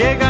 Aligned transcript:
chega 0.00 0.29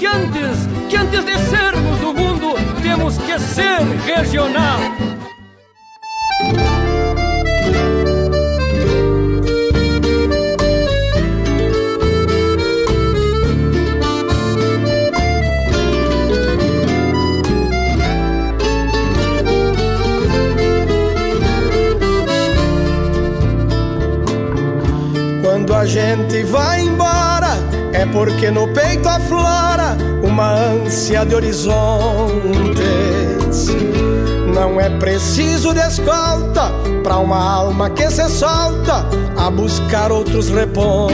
que 0.00 0.06
antes, 0.06 0.66
que 0.88 0.96
antes 0.96 1.24
de 1.26 1.36
sermos 1.50 2.00
do 2.00 2.14
mundo, 2.14 2.54
temos 2.82 3.18
que 3.18 3.38
ser 3.38 3.82
regional. 4.06 4.80
Quando 25.42 25.74
a 25.74 25.84
gente 25.84 26.42
vai 26.44 26.80
embora, 26.80 27.52
é 27.92 28.06
porque 28.06 28.50
no 28.50 28.66
peito 28.68 29.06
aflora 29.06 29.79
uma 30.22 30.52
ânsia 30.52 31.24
de 31.24 31.34
horizontes. 31.34 31.80
Não 34.54 34.80
é 34.80 34.90
preciso 34.98 35.72
de 35.72 35.80
escolta 35.80 36.72
para 37.02 37.18
uma 37.18 37.42
alma 37.42 37.90
que 37.90 38.10
se 38.10 38.28
solta 38.28 39.06
a 39.36 39.50
buscar 39.50 40.12
outros 40.12 40.50
repontes. 40.50 41.10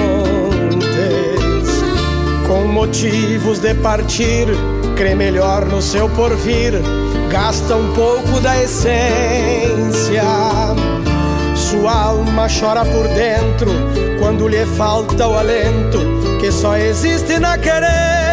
Com 2.46 2.66
motivos 2.68 3.58
de 3.58 3.74
partir, 3.74 4.46
crê 4.96 5.14
melhor 5.14 5.64
no 5.66 5.82
seu 5.82 6.08
porvir, 6.10 6.72
gasta 7.30 7.76
um 7.76 7.92
pouco 7.92 8.40
da 8.40 8.62
essência. 8.62 10.22
Sua 11.54 11.92
alma 11.92 12.46
chora 12.48 12.84
por 12.84 13.08
dentro 13.08 13.70
quando 14.20 14.48
lhe 14.48 14.64
falta 14.76 15.26
o 15.26 15.36
alento 15.36 15.98
que 16.40 16.50
só 16.50 16.76
existe 16.76 17.38
na 17.38 17.58
querência. 17.58 18.25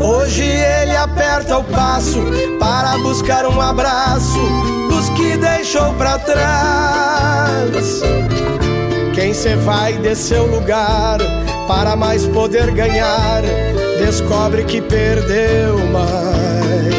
Hoje 0.00 0.44
ele 0.44 0.96
aperta 0.96 1.58
o 1.58 1.64
passo 1.64 2.20
para 2.60 2.98
buscar 2.98 3.46
um 3.46 3.60
abraço 3.60 4.38
dos 4.88 5.08
que 5.10 5.36
deixou 5.36 5.92
para 5.94 6.18
trás. 6.18 8.02
Quem 9.14 9.34
se 9.34 9.56
vai 9.56 9.94
de 9.94 10.14
seu 10.14 10.46
lugar 10.46 11.18
para 11.66 11.96
mais 11.96 12.26
poder 12.26 12.70
ganhar, 12.70 13.42
descobre 13.98 14.62
que 14.64 14.80
perdeu 14.80 15.78
mais. 15.90 16.94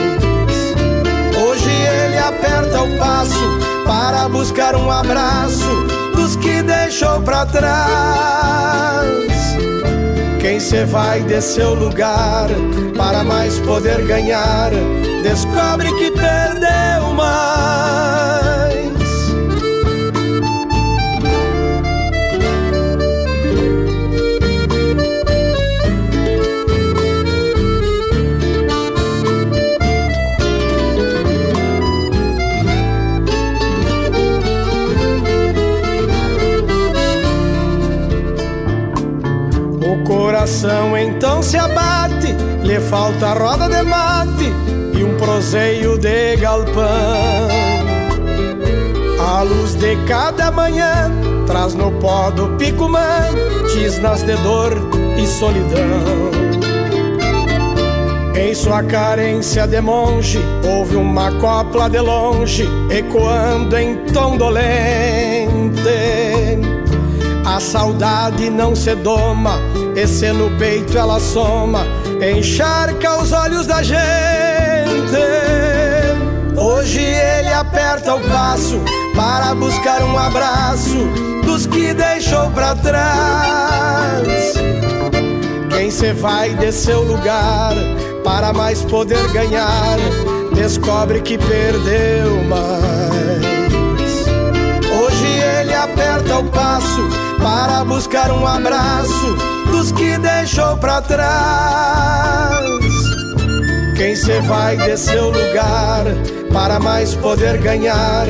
Hoje 1.42 1.70
ele 1.70 2.18
aperta 2.18 2.82
o 2.82 2.98
passo 2.98 3.60
para 3.86 4.28
buscar 4.28 4.76
um 4.76 4.92
abraço 4.92 5.88
dos 6.14 6.36
que 6.36 6.62
deixou 6.62 7.22
para 7.22 7.46
trás. 7.46 9.37
Quem 10.48 10.62
se 10.62 10.86
vai 10.86 11.22
de 11.24 11.42
seu 11.42 11.74
lugar 11.74 12.48
para 12.96 13.22
mais 13.22 13.60
poder 13.60 14.08
ganhar, 14.08 14.72
descobre 15.22 15.92
que 15.96 16.10
perdeu 16.12 17.14
mais. 17.14 18.07
Coração 40.48 40.98
então 40.98 41.44
se 41.44 41.58
abate, 41.58 42.34
lhe 42.64 42.80
falta 42.80 43.34
roda 43.34 43.68
de 43.68 43.84
mate 43.84 44.46
e 44.98 45.04
um 45.04 45.18
proseio 45.18 45.98
de 45.98 46.38
galpão. 46.38 46.88
A 49.20 49.42
luz 49.42 49.76
de 49.76 49.98
cada 50.08 50.50
manhã 50.50 51.12
traz 51.46 51.74
no 51.74 51.92
pó 52.00 52.32
do 52.32 52.48
picumã 52.56 53.20
tisnas 53.74 54.24
de 54.24 54.38
dor 54.38 54.72
e 55.22 55.28
solidão. 55.28 56.32
Em 58.34 58.56
sua 58.56 58.84
carência 58.84 59.68
de 59.68 59.82
monge, 59.82 60.40
houve 60.64 60.96
uma 60.96 61.30
copla 61.40 61.90
de 61.90 62.00
longe, 62.00 62.66
ecoando 62.90 63.78
em 63.78 63.98
tom 64.14 64.38
dolente. 64.38 64.88
A 67.46 67.60
saudade 67.60 68.50
não 68.50 68.76
se 68.76 68.94
doma, 68.96 69.60
e 69.98 70.06
se 70.08 70.32
no 70.32 70.52
peito 70.60 70.96
ela 70.96 71.20
soma, 71.20 71.84
encharca 72.22 73.20
os 73.20 73.32
olhos 73.32 73.66
da 73.66 73.82
gente. 73.82 73.98
Hoje 76.56 77.02
ele 77.02 77.52
aperta 77.52 78.14
o 78.14 78.20
passo 78.30 78.80
para 79.16 79.56
buscar 79.56 80.04
um 80.04 80.16
abraço 80.16 80.98
dos 81.44 81.66
que 81.66 81.96
deixou 81.96 82.48
para 82.52 82.76
trás. 82.76 84.54
Quem 85.72 85.90
se 85.90 86.14
vai 86.14 86.54
de 86.54 86.72
seu 86.72 87.02
lugar 87.02 87.74
para 88.24 88.54
mais 88.54 88.84
poder 88.84 89.28
ganhar, 89.32 89.98
descobre 90.54 91.22
que 91.22 91.40
perdeu 91.40 92.44
mais. 92.44 92.78
Hoje 95.02 95.26
ele 95.60 95.74
aperta 95.74 96.38
o 96.38 96.44
passo 96.52 97.02
para 97.42 97.84
buscar 97.84 98.32
um 98.32 98.46
abraço 98.46 99.57
que 99.92 100.18
deixou 100.18 100.78
para 100.78 101.02
trás. 101.02 102.60
Quem 103.96 104.16
se 104.16 104.40
vai 104.42 104.78
de 104.78 104.98
seu 104.98 105.32
lugar 105.32 106.06
para 106.54 106.80
mais 106.80 107.16
poder 107.16 107.58
ganhar, 107.58 108.26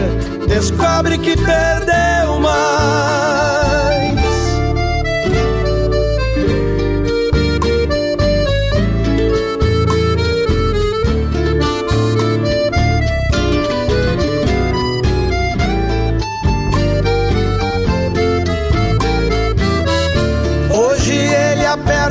descobre 0.47 1.17
que 1.17 1.35
perdeu 1.35 2.39
mais. 2.39 3.66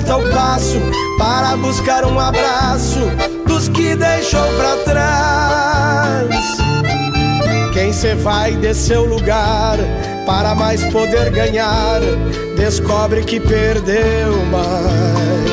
Aperta 0.06 0.17
o 0.17 0.31
passo 0.32 0.81
para 1.19 1.56
buscar 1.56 2.05
um 2.05 2.19
abraço 2.19 3.00
dos 3.47 3.69
que 3.69 3.97
deixou 3.97 4.47
pra 4.56 4.76
trás. 4.85 6.29
Quem 7.73 7.93
se 7.93 8.14
vai 8.14 8.53
de 8.53 8.73
seu 8.73 9.05
lugar 9.05 9.76
para 10.25 10.55
mais 10.55 10.82
poder 10.93 11.31
ganhar, 11.31 12.00
descobre 12.56 13.25
que 13.25 13.41
perdeu 13.41 14.37
mais. 14.47 15.47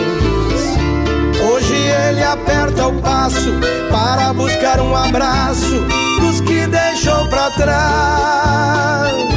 Hoje 1.52 1.76
ele 1.76 2.24
aperta 2.24 2.88
o 2.88 3.02
passo 3.02 3.52
para 3.92 4.34
buscar 4.34 4.80
um 4.80 4.96
abraço 4.96 5.84
dos 6.20 6.42
que 6.42 6.68
deixou 6.68 7.28
pra 7.28 7.50
trás. 7.52 9.33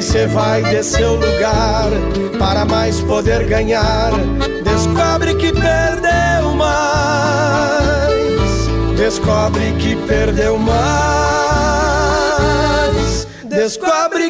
Quem 0.00 0.08
se 0.08 0.26
vai 0.28 0.62
de 0.62 0.82
seu 0.82 1.16
lugar 1.16 1.90
para 2.38 2.64
mais 2.64 3.02
poder 3.02 3.44
ganhar, 3.44 4.10
descobre 4.64 5.34
que 5.34 5.52
perdeu 5.52 6.54
mais. 6.54 8.08
Descobre 8.96 9.74
que 9.78 9.96
perdeu 10.06 10.56
mais 10.56 10.80
descobre 13.50 14.29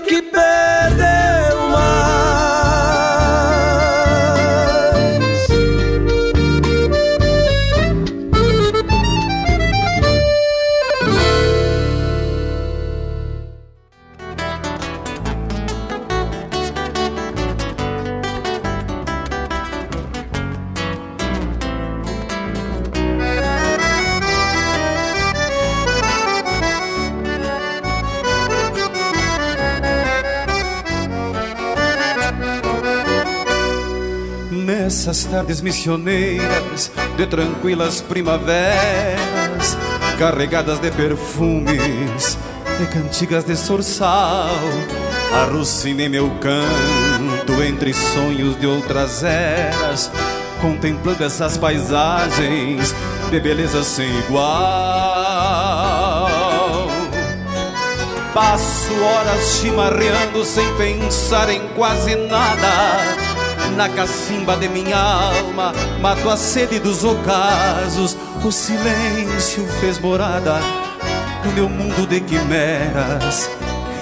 tardes 35.50 35.60
missioneiras 35.62 36.92
de 37.16 37.26
tranquilas 37.26 38.00
primaveras, 38.00 39.76
carregadas 40.16 40.78
de 40.78 40.92
perfumes, 40.92 42.38
de 42.78 42.86
cantigas 42.86 43.44
de 43.44 43.56
sorçal, 43.56 44.48
arrucinei 45.32 46.08
meu 46.08 46.30
canto 46.40 47.60
entre 47.62 47.92
sonhos 47.92 48.56
de 48.60 48.66
outras 48.68 49.24
eras, 49.24 50.08
contemplando 50.60 51.24
essas 51.24 51.58
paisagens 51.58 52.94
de 53.28 53.40
beleza 53.40 53.82
sem 53.82 54.08
igual. 54.20 54.50
Passo 58.32 58.94
horas 59.02 59.58
chimarreando 59.60 60.44
sem 60.44 60.72
pensar 60.76 61.50
em 61.50 61.66
quase 61.74 62.14
nada 62.14 63.29
na 63.76 63.88
cacimba 63.88 64.56
de 64.56 64.68
minha 64.68 64.98
alma, 64.98 65.72
mato 66.00 66.28
a 66.28 66.36
sede 66.36 66.78
dos 66.78 67.04
ocasos. 67.04 68.16
O 68.44 68.50
silêncio 68.50 69.66
fez 69.80 69.98
morada 69.98 70.60
no 71.44 71.52
meu 71.52 71.68
mundo 71.68 72.06
de 72.06 72.20
quimeras, 72.20 73.50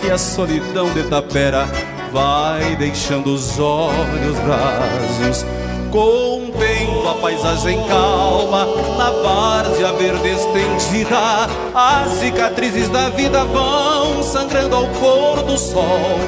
e 0.04 0.10
a 0.10 0.18
solidão 0.18 0.92
de 0.92 1.04
tapera 1.04 1.66
vai 2.12 2.76
deixando 2.76 3.32
os 3.32 3.58
olhos 3.58 4.36
rasos. 4.38 5.44
Contemplo 5.90 7.08
a 7.08 7.14
paisagem 7.14 7.82
calma, 7.88 8.66
na 8.98 9.10
várzea 9.10 9.92
verde 9.92 10.28
estendida. 10.28 11.48
As 11.74 12.10
cicatrizes 12.18 12.88
da 12.90 13.08
vida 13.08 13.44
vão 13.44 14.22
sangrando 14.22 14.76
ao 14.76 14.86
pôr 14.88 15.42
do 15.44 15.56
sol. 15.56 16.18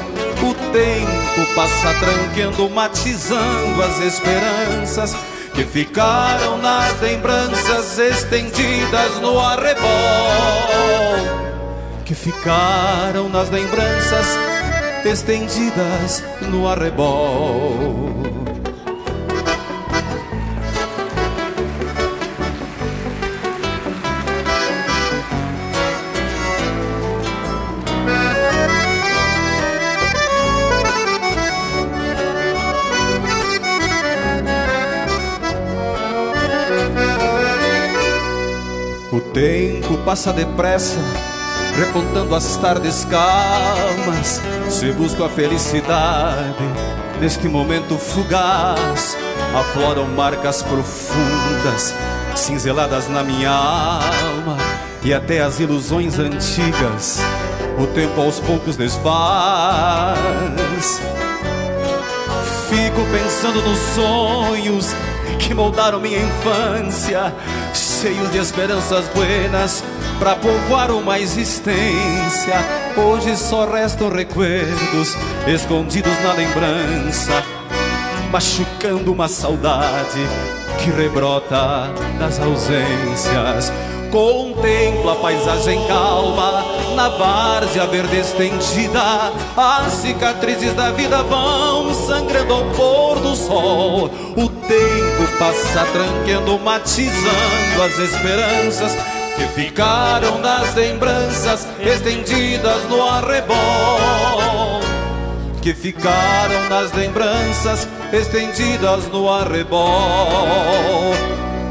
O 0.43 0.53
tempo 0.71 1.55
passa 1.55 1.93
tranqueando, 1.99 2.69
matizando 2.69 3.83
as 3.83 3.99
esperanças 3.99 5.15
que 5.53 5.63
ficaram 5.63 6.57
nas 6.57 6.99
lembranças 6.99 7.99
estendidas 7.99 9.19
no 9.21 9.39
arrebol. 9.39 9.89
Que 12.05 12.15
ficaram 12.15 13.29
nas 13.29 13.49
lembranças 13.49 14.27
estendidas 15.05 16.23
no 16.41 16.67
arrebol. 16.67 18.30
Passa 40.11 40.33
depressa, 40.33 40.99
recontando 41.77 42.35
as 42.35 42.57
tardes 42.57 43.05
calmas. 43.05 44.41
Se 44.69 44.91
busco 44.91 45.23
a 45.23 45.29
felicidade 45.29 46.65
neste 47.21 47.47
momento 47.47 47.97
fugaz, 47.97 49.15
afloram 49.55 50.05
marcas 50.07 50.61
profundas, 50.63 51.95
cinzeladas 52.35 53.07
na 53.07 53.23
minha 53.23 53.51
alma 53.51 54.57
e 55.01 55.13
até 55.13 55.39
as 55.39 55.61
ilusões 55.61 56.19
antigas. 56.19 57.21
O 57.79 57.87
tempo 57.87 58.19
aos 58.19 58.37
poucos 58.41 58.75
desfaz. 58.75 60.19
Fico 62.69 63.01
pensando 63.13 63.61
nos 63.61 63.79
sonhos 63.95 64.87
que 65.39 65.53
moldaram 65.53 66.01
minha 66.01 66.19
infância 66.19 67.33
cheios 67.73 68.31
de 68.31 68.39
esperanças 68.39 69.07
buenas 69.09 69.83
para 70.21 70.35
povoar 70.35 70.91
uma 70.91 71.17
existência. 71.17 72.53
Hoje 72.95 73.35
só 73.35 73.65
restam 73.65 74.07
recuerdos 74.07 75.17
escondidos 75.47 76.13
na 76.21 76.33
lembrança, 76.33 77.43
machucando 78.31 79.11
uma 79.11 79.27
saudade 79.27 80.19
que 80.77 80.91
rebrota 80.91 81.91
das 82.19 82.39
ausências. 82.39 83.73
Contempla 84.11 85.13
a 85.13 85.15
paisagem 85.15 85.87
calma 85.87 86.65
na 86.95 87.09
várzea 87.09 87.87
verde 87.87 88.17
estendida. 88.17 89.01
As 89.57 89.91
cicatrizes 89.93 90.75
da 90.75 90.91
vida 90.91 91.23
vão 91.23 91.91
sangrando 91.95 92.53
ao 92.53 92.65
pôr 92.75 93.19
do 93.21 93.35
sol. 93.35 94.11
O 94.37 94.47
tempo 94.47 95.37
passa 95.39 95.83
tranqueando, 95.91 96.59
matizando 96.59 97.81
as 97.83 97.97
esperanças 97.97 98.95
que 99.41 99.47
ficaram 99.47 100.37
nas 100.37 100.75
lembranças 100.75 101.67
estendidas 101.79 102.83
no 102.87 103.01
arrebol. 103.01 104.81
Que 105.61 105.73
ficaram 105.73 106.69
nas 106.69 106.91
lembranças 106.93 107.87
estendidas 108.13 109.07
no 109.07 109.27
arrebol. 109.29 109.81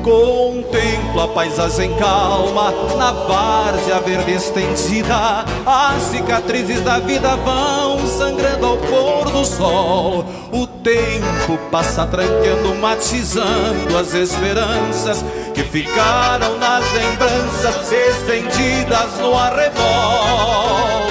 Contemplo 0.02 1.20
a 1.20 1.28
paisagem 1.28 1.94
calma 1.96 2.72
na 2.96 3.12
várzea 3.12 4.00
verde 4.00 4.32
estendida. 4.32 5.44
As 5.66 6.02
cicatrizes 6.04 6.80
da 6.80 6.98
vida 6.98 7.36
vão 7.36 8.06
sangrando 8.06 8.66
ao 8.66 8.76
pôr 8.78 9.30
do 9.30 9.44
sol. 9.44 10.24
O 10.50 10.66
tempo 10.66 11.58
passa 11.70 12.06
tranqueando, 12.06 12.74
matizando 12.76 13.96
as 13.96 14.14
esperanças 14.14 15.24
que 15.60 15.68
ficaram 15.68 16.56
nas 16.58 16.90
lembranças 16.92 17.92
estendidas 17.92 19.18
no 19.18 19.36
arrebol. 19.36 21.10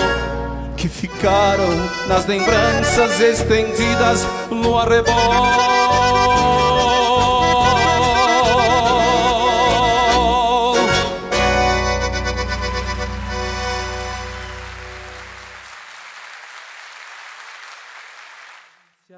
Que 0.75 0.89
ficaram 0.89 1.69
nas 2.07 2.25
lembranças 2.25 3.19
estendidas 3.19 4.25
no 4.49 4.77
arrebol. 4.77 5.13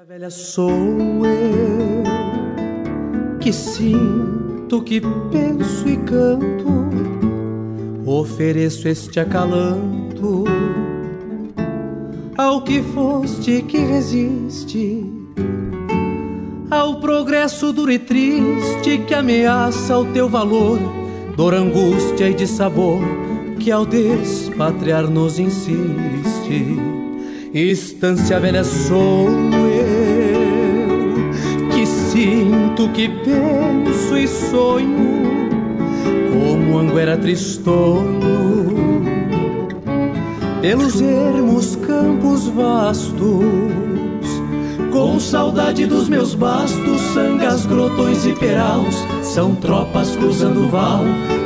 velha 0.04 0.28
sou 0.28 1.24
eu 1.24 2.02
que 3.40 3.52
sinto, 4.72 4.82
que 4.82 5.00
penso 5.30 5.86
e 5.86 5.96
canto, 5.98 6.88
ofereço 8.06 8.88
este 8.88 9.20
acalanto 9.20 10.44
ao 12.38 12.62
que 12.62 12.82
foste 12.82 13.62
que 13.62 13.76
resiste 13.78 15.04
ao 16.70 16.96
progresso 17.00 17.72
duro 17.72 17.92
e 17.92 17.98
triste 17.98 18.98
que 19.06 19.12
ameaça 19.12 19.98
o 19.98 20.06
teu 20.06 20.26
valor, 20.28 20.78
dor, 21.36 21.52
angústia 21.52 22.30
e 22.30 22.34
de 22.34 22.46
sabor 22.46 23.02
que 23.60 23.70
ao 23.70 23.84
despatriar 23.84 25.06
nos 25.08 25.38
insiste. 25.38 26.78
Estância 27.52 28.40
velha 28.40 28.64
sou 28.64 29.28
eu, 29.28 29.81
sinto, 32.12 32.88
que 32.90 33.08
penso 33.08 34.16
e 34.16 34.28
sonho, 34.28 35.48
como 36.30 36.78
anguera 36.78 37.16
tristonho, 37.16 39.00
pelos 40.60 41.00
ermos 41.00 41.74
campos 41.76 42.48
vastos 42.48 43.82
com 44.92 45.18
saudade 45.18 45.86
dos 45.86 46.06
meus 46.08 46.34
bastos, 46.34 47.00
sangas, 47.14 47.64
grotões 47.64 48.26
e 48.26 48.34
peraus, 48.34 48.94
são 49.22 49.54
tropas 49.54 50.14
cruzando 50.14 50.66
o 50.66 50.68
val 50.68 51.02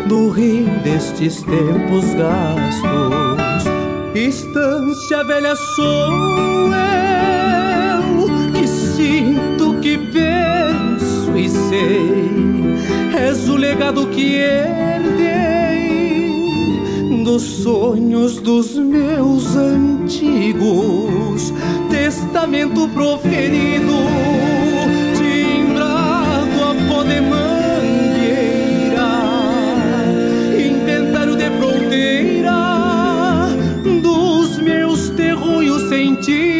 do 0.08 0.30
rio 0.30 0.68
destes 0.82 1.42
tempos 1.44 2.12
gastos. 2.14 3.66
Estância 4.16 5.22
velha 5.24 5.54
sou 5.54 6.72
eu, 7.92 8.52
que 8.52 8.66
sinto, 8.66 9.55
que 9.96 10.12
penso 10.12 11.36
e 11.36 11.48
sei, 11.48 12.20
és 13.18 13.48
o 13.48 13.56
legado 13.56 14.06
que 14.08 14.36
herdei 14.36 15.94
dos 17.24 17.42
sonhos 17.42 18.36
dos 18.36 18.76
meus 18.76 19.56
antigos 19.56 21.52
testamento 21.88 22.86
proferido, 22.88 23.94
timbrado 25.16 26.62
a 26.62 26.74
pó 26.88 27.02
mangueira, 27.04 28.42
inventário 30.58 31.36
de 31.36 31.50
fronteira 31.58 33.48
dos 34.02 34.58
meus 34.58 35.08
terruios 35.10 35.88
sentidos. 35.88 36.55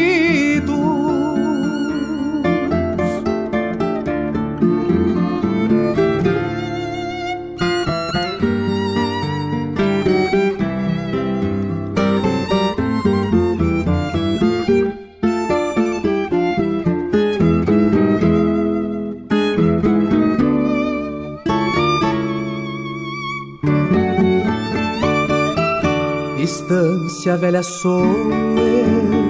A 27.29 27.35
velha 27.35 27.61
sou 27.61 28.05
eu 28.05 29.27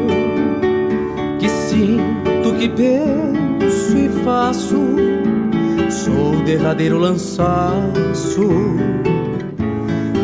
que 1.40 1.50
sinto, 1.50 2.54
que 2.60 2.70
penso 2.70 3.98
e 3.98 4.08
faço. 4.24 4.78
Sou 5.90 6.36
o 6.36 6.44
derradeiro 6.44 7.00
lançaço 7.00 8.48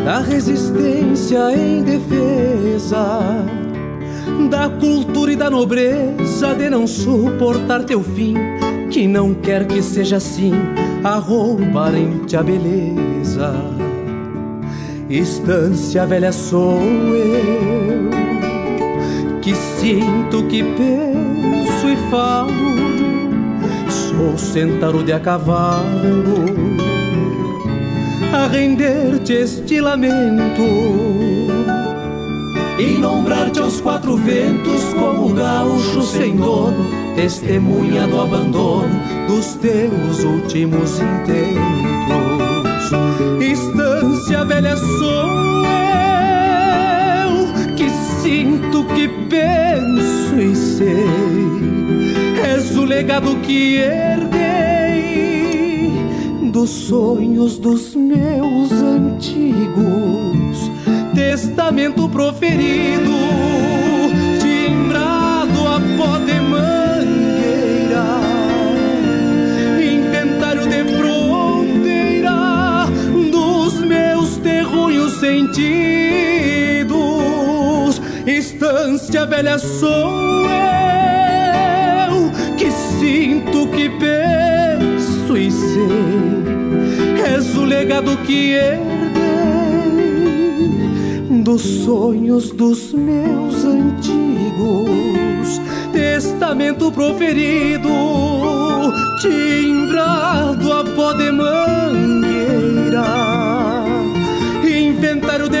da 0.04 0.20
resistência 0.20 1.52
em 1.56 1.82
defesa 1.82 3.18
da 4.48 4.68
cultura 4.68 5.32
e 5.32 5.36
da 5.36 5.50
nobreza 5.50 6.54
de 6.54 6.70
não 6.70 6.86
suportar 6.86 7.82
teu 7.82 8.04
fim, 8.04 8.36
que 8.90 9.08
não 9.08 9.34
quer 9.34 9.66
que 9.66 9.82
seja 9.82 10.18
assim, 10.18 10.52
a 11.02 11.16
roubarem-te 11.16 12.36
a 12.36 12.42
beleza 12.42 13.73
Estância 15.08 16.06
velha 16.06 16.32
sou 16.32 16.80
eu, 16.80 18.10
que 19.42 19.54
sinto, 19.54 20.44
que 20.44 20.62
penso 20.62 21.88
e 21.88 22.10
falo. 22.10 22.74
Sou 23.90 24.38
centauro 24.38 25.02
de 25.02 25.12
a 25.12 25.20
cavalo, 25.20 26.46
a 28.32 28.46
render-te 28.46 29.34
este 29.34 29.78
lamento. 29.80 30.62
E 32.78 32.98
nombrar-te 32.98 33.60
aos 33.60 33.80
quatro 33.80 34.16
ventos 34.16 34.82
como 34.94 35.34
gaúcho 35.34 36.02
sem 36.02 36.34
dono, 36.34 36.86
testemunha 37.14 38.06
do 38.06 38.20
abandono 38.20 38.88
dos 39.28 39.54
teus 39.56 40.24
últimos 40.24 40.98
intentos 40.98 41.93
estância 43.40 44.44
velha 44.44 44.76
sou 44.76 45.64
eu 45.64 45.64
que 47.76 47.88
sinto, 48.22 48.84
que 48.94 49.08
penso 49.28 50.38
e 50.38 50.54
sei. 50.54 51.04
És 52.54 52.76
o 52.76 52.84
legado 52.84 53.36
que 53.36 53.76
herdei 53.76 54.34
dos 56.52 56.68
sonhos 56.70 57.58
dos 57.58 57.94
meus 57.94 58.72
antigos, 58.72 60.70
testamento 61.14 62.08
proferido, 62.08 63.12
Estância 78.26 79.26
velha 79.26 79.58
sou 79.58 80.48
eu 80.48 82.30
que 82.56 82.70
sinto, 82.70 83.66
que 83.68 83.90
penso 83.90 85.36
e 85.36 85.50
sei. 85.50 86.44
És 87.36 87.56
o 87.56 87.64
legado 87.64 88.16
que 88.18 88.52
herdei 88.52 88.84
dos 91.42 91.62
sonhos 91.62 92.50
dos 92.50 92.92
meus 92.92 93.64
antigos. 93.64 94.00
Testamento 95.92 96.90
proferido, 96.90 97.90
timbrado 99.20 100.72
a 100.72 100.84
pó 100.84 101.12
de 101.12 101.30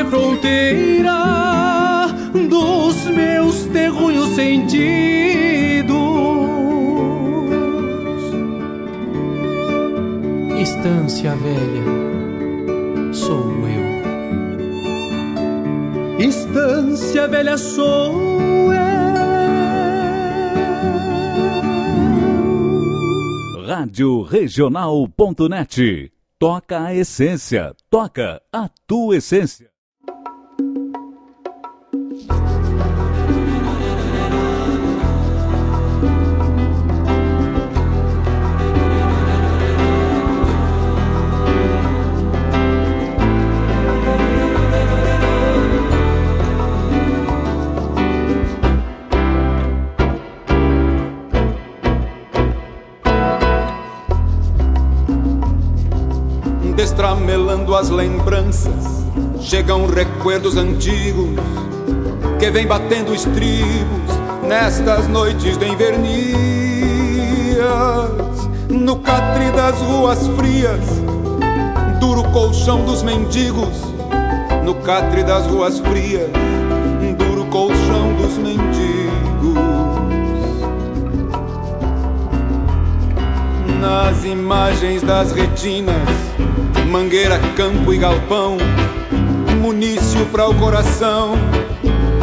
fronteira 0.06 1.14
dos 2.48 3.04
meus 3.06 3.64
terruños 3.66 4.28
sentidos. 4.30 5.94
Estância 10.60 11.34
velha, 11.36 11.84
sou 13.12 13.68
eu. 13.68 13.84
Estância 16.18 17.28
velha, 17.28 17.56
sou 17.58 18.72
eu. 18.72 18.84
Rádio 23.66 24.22
Regional.net 24.22 26.12
Toca 26.38 26.84
a 26.84 26.94
essência, 26.94 27.74
toca 27.88 28.42
a 28.52 28.68
tua 28.86 29.16
essência. 29.16 29.73
Destramelando 56.94 57.74
as 57.74 57.90
lembranças, 57.90 58.84
chegam 59.40 59.84
recuerdos 59.84 60.56
antigos 60.56 61.28
que 62.38 62.48
vem 62.52 62.68
batendo 62.68 63.12
estribos 63.12 64.14
nestas 64.46 65.08
noites 65.08 65.56
de 65.56 65.66
invernias, 65.66 66.06
no 68.68 69.00
catre 69.00 69.50
das 69.50 69.76
ruas 69.80 70.24
frias, 70.36 71.02
duro 71.98 72.22
colchão 72.30 72.84
dos 72.84 73.02
mendigos, 73.02 73.82
no 74.64 74.76
catre 74.76 75.24
das 75.24 75.48
ruas 75.48 75.80
frias, 75.80 76.30
duro 77.18 77.44
colchão 77.46 78.14
dos 78.14 78.38
mendigos. 78.38 78.94
nas 83.84 84.24
imagens 84.24 85.02
das 85.02 85.32
retinas, 85.32 85.94
mangueira, 86.86 87.38
campo 87.56 87.92
e 87.92 87.98
galpão, 87.98 88.56
munício 89.60 90.26
para 90.26 90.48
o 90.48 90.54
coração, 90.54 91.34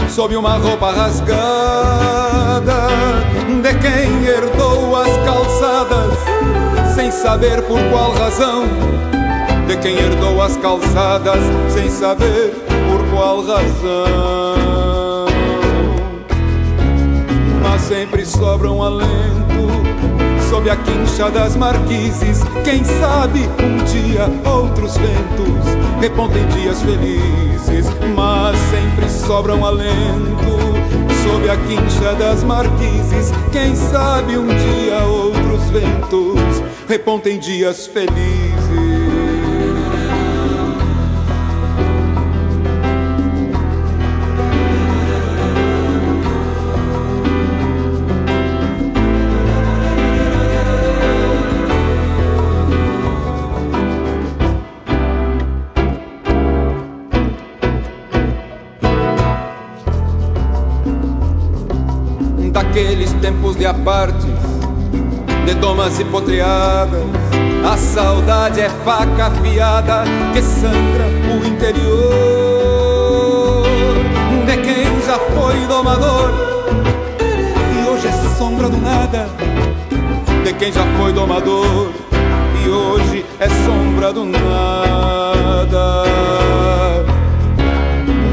sob 0.09 0.35
uma 0.35 0.57
roupa 0.57 0.91
rasgada 0.91 2.89
de 3.61 3.73
quem 3.75 4.25
herdou 4.25 4.95
as 4.95 5.17
calçadas, 5.25 6.17
sem 6.95 7.11
saber 7.11 7.61
por 7.63 7.79
qual 7.89 8.11
razão. 8.13 8.63
De 9.67 9.77
quem 9.77 9.95
herdou 9.95 10.41
as 10.41 10.57
calçadas, 10.57 11.39
sem 11.69 11.89
saber 11.89 12.53
por 12.89 13.05
qual 13.11 13.45
razão. 13.45 15.25
Mas 17.61 17.81
sempre 17.81 18.25
sobra 18.25 18.69
um 18.69 18.83
alento 18.83 19.80
sob 20.51 20.69
a 20.69 20.75
quincha 20.75 21.31
das 21.31 21.55
marquises. 21.55 22.41
Quem 22.65 22.83
sabe 22.83 23.39
um 23.63 23.77
dia 23.85 24.27
outros 24.51 24.97
ventos 24.97 26.01
repontem 26.01 26.45
dias 26.47 26.81
felizes, 26.81 27.85
mas 28.13 28.57
sempre 28.69 29.09
sobra 29.09 29.55
um 29.55 29.65
alento 29.65 30.51
sob 31.23 31.49
a 31.49 31.55
quincha 31.55 32.13
das 32.15 32.43
marquises. 32.43 33.31
Quem 33.53 33.73
sabe 33.73 34.37
um 34.37 34.47
dia 34.47 34.99
outros 35.05 35.69
ventos 35.69 36.61
repontem 36.89 37.39
dias 37.39 37.87
felizes. 37.87 38.90
De 63.61 63.67
apartes, 63.67 64.25
de 65.45 65.53
domas 65.53 65.99
e 65.99 66.05
potreadas. 66.05 66.99
A 67.63 67.77
saudade 67.77 68.59
é 68.59 68.67
faca 68.83 69.27
afiada 69.27 70.03
que 70.33 70.41
sangra 70.41 71.05
o 71.31 71.45
interior 71.45 72.01
de 74.47 74.57
quem 74.57 74.99
já 75.05 75.19
foi 75.19 75.67
domador 75.67 76.31
e 77.71 77.87
hoje 77.87 78.07
é 78.07 78.11
sombra 78.35 78.67
do 78.67 78.77
nada. 78.77 79.29
De 80.43 80.53
quem 80.53 80.71
já 80.71 80.83
foi 80.97 81.13
domador 81.13 81.91
e 82.65 82.67
hoje 82.67 83.23
é 83.39 83.47
sombra 83.47 84.11
do 84.11 84.25
nada. 84.25 86.03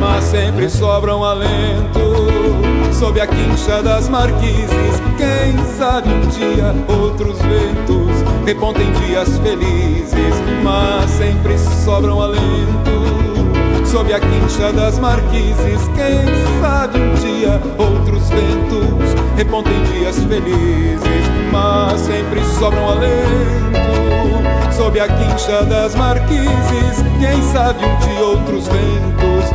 Mas 0.00 0.25
sempre 0.25 0.70
sobra 0.70 1.14
um 1.14 1.23
alento 1.23 2.67
sob 2.99 3.21
a 3.21 3.26
quincha 3.26 3.81
das 3.83 4.09
marquises. 4.09 5.00
Quem 5.17 5.57
sabe 5.78 6.09
um 6.09 6.21
dia 6.28 6.75
outros 7.00 7.38
ventos 7.38 8.45
repontem 8.45 8.90
dias 8.93 9.38
felizes, 9.38 10.35
mas 10.64 11.09
sempre 11.11 11.57
sobram 11.85 12.20
alento. 12.20 12.99
Sob 13.87 14.12
a 14.12 14.20
quincha 14.20 14.72
das 14.72 14.99
marquises, 14.99 15.81
quem 15.94 16.61
sabe 16.61 16.99
um 16.99 17.14
dia 17.14 17.61
outros 17.79 18.29
ventos 18.29 19.14
repontem 19.37 19.81
dias 19.85 20.16
felizes, 20.25 21.25
mas 21.53 22.01
sempre 22.01 22.44
sobram 22.59 22.90
alento. 22.90 24.17
Sob 24.79 25.01
a 25.01 25.09
quincha 25.09 25.64
das 25.64 25.93
marquises, 25.97 27.03
quem 27.19 27.43
sabe 27.53 27.85
um 27.85 27.99
dia 27.99 28.25
outros 28.25 28.69
ventos 28.69 29.51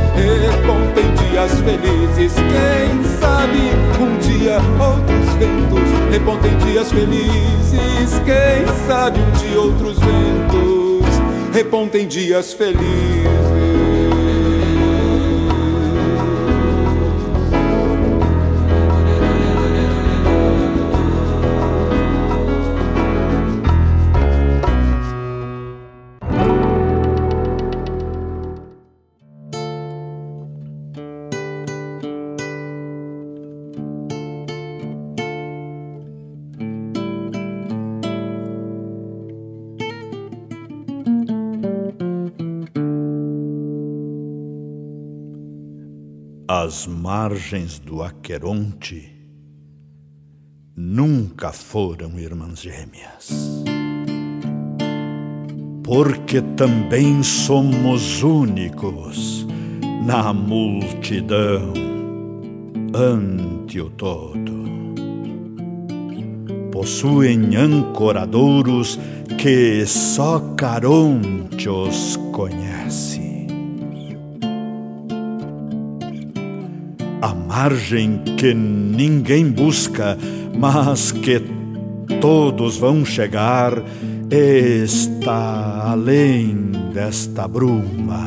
repontem 0.51 1.13
dias 1.13 1.51
felizes. 1.61 2.33
Quem 2.33 3.03
sabe 3.21 3.57
um 4.01 4.17
dia 4.17 4.57
outros 4.83 5.33
ventos 5.35 6.11
repontem 6.11 6.57
dias 6.57 6.91
felizes. 6.91 8.19
Quem 8.25 8.85
sabe 8.85 9.17
um 9.21 9.31
dia 9.31 9.61
outros 9.61 9.97
ventos 9.97 11.53
repontem 11.53 12.05
dias 12.05 12.51
felizes. 12.51 13.62
As 46.65 46.87
margens 46.87 47.77
do 47.77 48.01
Aqueronte 48.01 49.11
nunca 50.73 51.51
foram 51.51 52.17
irmãs 52.17 52.61
gêmeas. 52.61 53.65
Porque 55.83 56.41
também 56.55 57.21
somos 57.21 58.23
únicos 58.23 59.45
na 60.05 60.31
multidão 60.31 61.73
ante 62.95 63.81
o 63.81 63.89
todo. 63.89 64.63
Possuem 66.71 67.57
ancoradouros 67.57 68.97
que 69.37 69.85
só 69.85 70.39
Caronte 70.55 71.67
os 71.67 72.15
conhece 72.31 72.72
margem 77.53 78.19
que 78.35 78.51
ninguém 78.51 79.51
busca, 79.51 80.17
mas 80.57 81.11
que 81.11 81.39
todos 82.19 82.77
vão 82.77 83.05
chegar, 83.05 83.73
está 84.31 85.91
além 85.91 86.71
desta 86.91 87.47
bruma, 87.47 88.25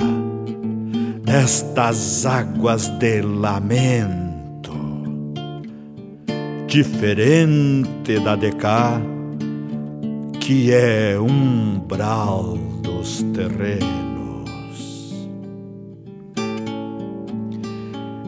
destas 1.25 2.25
águas 2.25 2.87
de 3.01 3.21
lamento, 3.21 4.71
diferente 6.69 8.21
da 8.21 8.37
de 8.37 8.53
cá, 8.53 9.01
que 10.41 10.71
é 10.73 11.19
umbral 11.19 12.57
dos 12.81 13.25
terrenos. 13.35 14.06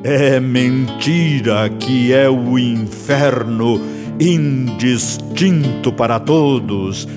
É 0.05 0.39
mentira 0.39 1.69
que 1.71 2.13
é 2.13 2.29
o 2.31 2.59
inferno 2.59 3.81
indistinto 4.21 5.93
para 5.93 6.21
todos. 6.21 7.09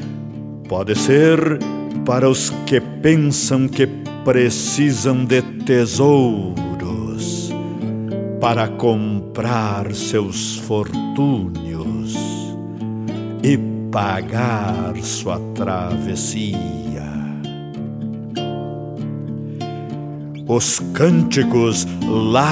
Pode 0.68 0.96
ser 0.98 1.60
para 2.06 2.28
os 2.30 2.50
que 2.66 2.80
pensam 2.80 3.68
que 3.68 3.88
precisam 4.24 5.26
de 5.26 5.42
tesouros 5.42 6.62
para 8.40 8.68
comprar 8.68 9.94
seus 9.94 10.58
fortúnios 10.58 12.16
e 13.44 13.58
pagar 13.92 14.96
sua 15.04 15.40
travessia. 15.54 16.91
Os 20.54 20.82
cânticos 20.94 21.88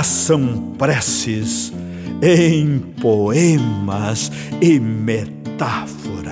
são 0.06 0.74
preces 0.78 1.74
em 2.22 2.80
poemas 2.80 4.32
e 4.62 4.80
metáforas 4.80 6.30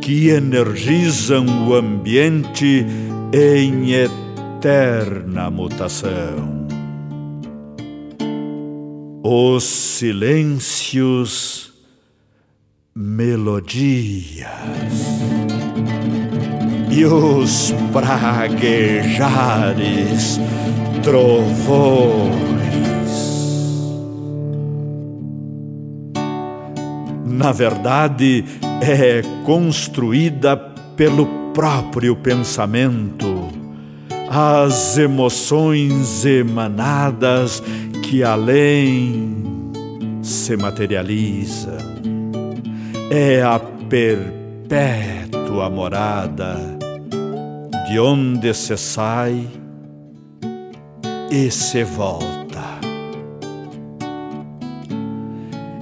que 0.00 0.30
energizam 0.30 1.44
o 1.68 1.74
ambiente 1.74 2.86
em 3.30 3.92
eterna 3.92 5.50
mutação. 5.50 6.66
Os 9.22 9.64
silêncios, 9.64 11.74
melodias 12.94 14.40
e 16.90 17.04
os 17.04 17.72
praguejares 17.92 19.20
trovões. 21.02 22.40
Na 27.24 27.52
verdade, 27.52 28.44
é 28.82 29.22
construída 29.44 30.56
pelo 30.96 31.26
próprio 31.54 32.16
pensamento, 32.16 33.48
as 34.28 34.98
emoções 34.98 36.24
emanadas 36.24 37.62
que 38.02 38.22
além 38.22 39.34
se 40.22 40.56
materializam. 40.56 41.78
É 43.10 43.42
a 43.42 43.58
perpétua 43.88 45.68
morada 45.70 46.79
de 47.90 47.98
onde 47.98 48.54
se 48.54 48.76
sai 48.76 49.48
e 51.28 51.50
se 51.50 51.82
volta. 51.82 52.78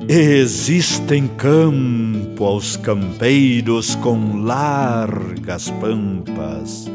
Existem 0.09 1.29
campo 1.37 2.47
aos 2.47 2.79
campeiros 2.79 3.95
com 3.97 4.39
largas 4.43 5.69
pampas, 5.83 6.91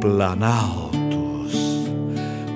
planaltos, 0.00 1.52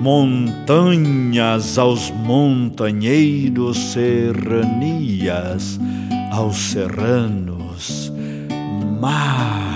montanhas 0.01 1.77
aos 1.77 2.11
montanheiros, 2.11 3.77
serranias 3.93 5.79
aos 6.33 6.57
serranos, 6.57 8.11
mares 8.99 9.76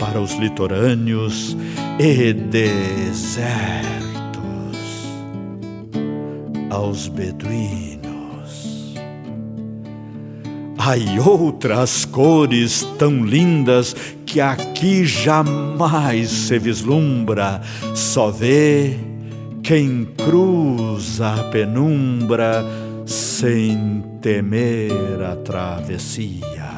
para 0.00 0.20
os 0.20 0.32
litorâneos 0.32 1.56
e 1.98 2.32
desertos 2.32 3.60
aos 6.70 7.06
beduínos. 7.08 8.00
Há 10.78 10.94
outras 11.28 12.06
cores 12.06 12.82
tão 12.98 13.22
lindas 13.22 13.94
que 14.24 14.40
aqui 14.40 15.04
jamais 15.04 16.30
se 16.30 16.58
vislumbra, 16.58 17.60
só 17.94 18.30
vê 18.30 18.96
quem 19.62 20.08
cruza 20.16 21.34
a 21.34 21.44
penumbra 21.44 22.64
sem 23.04 24.02
temer 24.22 25.22
a 25.22 25.36
travessia. 25.36 26.70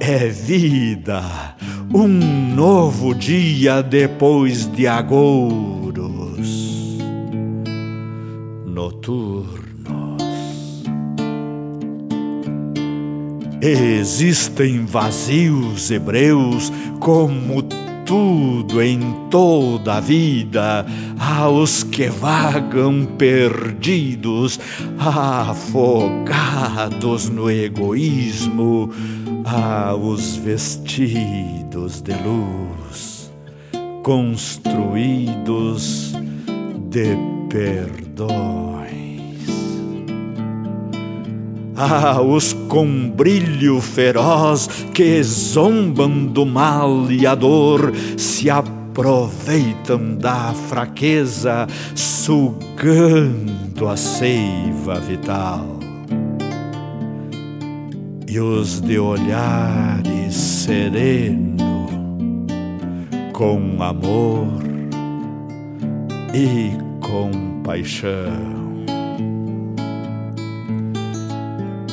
É 0.00 0.28
vida, 0.28 1.22
um 1.94 2.08
novo 2.54 3.14
dia 3.14 3.82
depois 3.82 4.66
de 4.66 4.86
agouros 4.86 5.82
noturnos. 8.66 9.62
Existem 13.60 14.86
vazios 14.86 15.90
hebreus 15.90 16.72
como 16.98 17.62
tudo 18.04 18.82
em 18.82 19.00
toda 19.30 19.96
a 19.96 20.00
vida, 20.00 20.84
aos 21.18 21.82
que 21.82 22.08
vagam 22.08 23.04
perdidos, 23.04 24.58
afogados 24.98 26.08
no 27.28 27.50
egoísmo, 27.50 28.90
aos 29.44 30.36
vestidos 30.36 32.00
de 32.00 32.12
luz, 32.14 33.32
construídos 34.02 34.92
de 36.90 37.16
perdão. 37.48 38.72
Ah, 41.84 42.20
os 42.20 42.52
com 42.68 43.10
brilho 43.10 43.80
feroz 43.80 44.68
que 44.94 45.20
zombam 45.22 46.26
do 46.26 46.46
mal 46.46 47.10
e 47.10 47.26
a 47.26 47.34
dor 47.34 47.92
se 48.16 48.48
aproveitam 48.48 50.14
da 50.14 50.54
fraqueza, 50.68 51.66
sugando 51.96 53.88
a 53.88 53.96
seiva 53.96 55.00
vital. 55.00 55.71
E 58.34 58.40
os 58.40 58.80
de 58.80 58.98
olhares 58.98 60.34
sereno, 60.34 61.86
com 63.34 63.82
amor 63.82 64.48
e 66.32 66.70
compaixão 67.06 68.62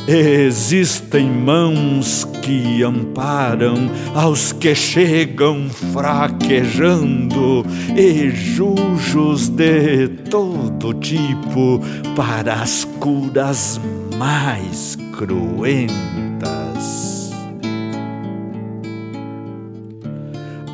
Existem 0.08 1.30
mãos 1.30 2.26
que 2.42 2.84
amparam 2.84 3.92
aos 4.16 4.54
que 4.54 4.74
chegam 4.74 5.70
fraquejando 5.70 7.66
e 7.98 8.30
jujos 8.30 9.50
de 9.50 10.08
todo 10.30 10.94
tipo 10.94 11.82
para 12.16 12.54
as 12.54 12.86
curas 12.86 13.80
mais 14.18 14.98
cruentas. 15.12 16.29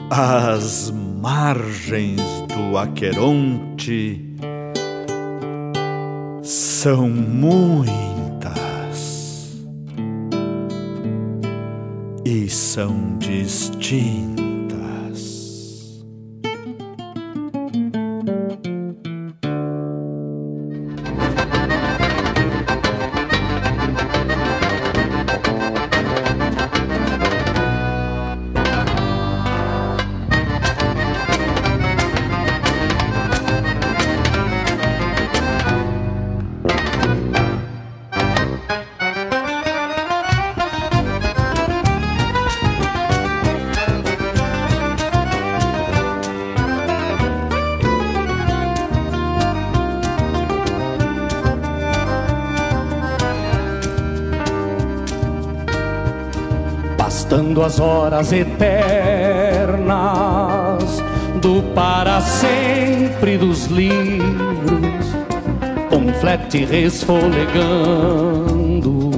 As 0.09 0.91
margens 0.91 2.21
do 2.47 2.77
Aqueronte 2.77 4.21
são 6.43 7.09
muito 7.09 7.55
e 12.25 12.49
são 12.49 13.17
distintos. 13.19 14.44
As 57.65 57.79
horas 57.79 58.31
eternas 58.31 58.63
do 61.41 61.63
para 61.73 62.21
sempre 62.21 63.39
dos 63.39 63.65
livros, 63.65 65.07
com 65.89 66.13
flete 66.13 66.63
resfolegando. 66.63 69.09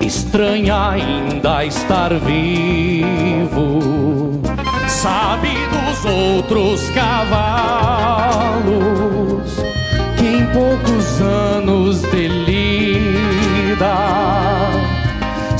Estranha 0.00 0.90
ainda 0.90 1.64
estar 1.64 2.14
vivo, 2.14 3.80
sabe 4.86 5.48
dos 5.72 6.04
outros 6.04 6.88
cavalos 6.90 7.56
que 10.16 10.28
em 10.28 10.46
poucos 10.52 11.20
anos 11.20 12.02
de 12.02 12.28
lida 12.28 13.96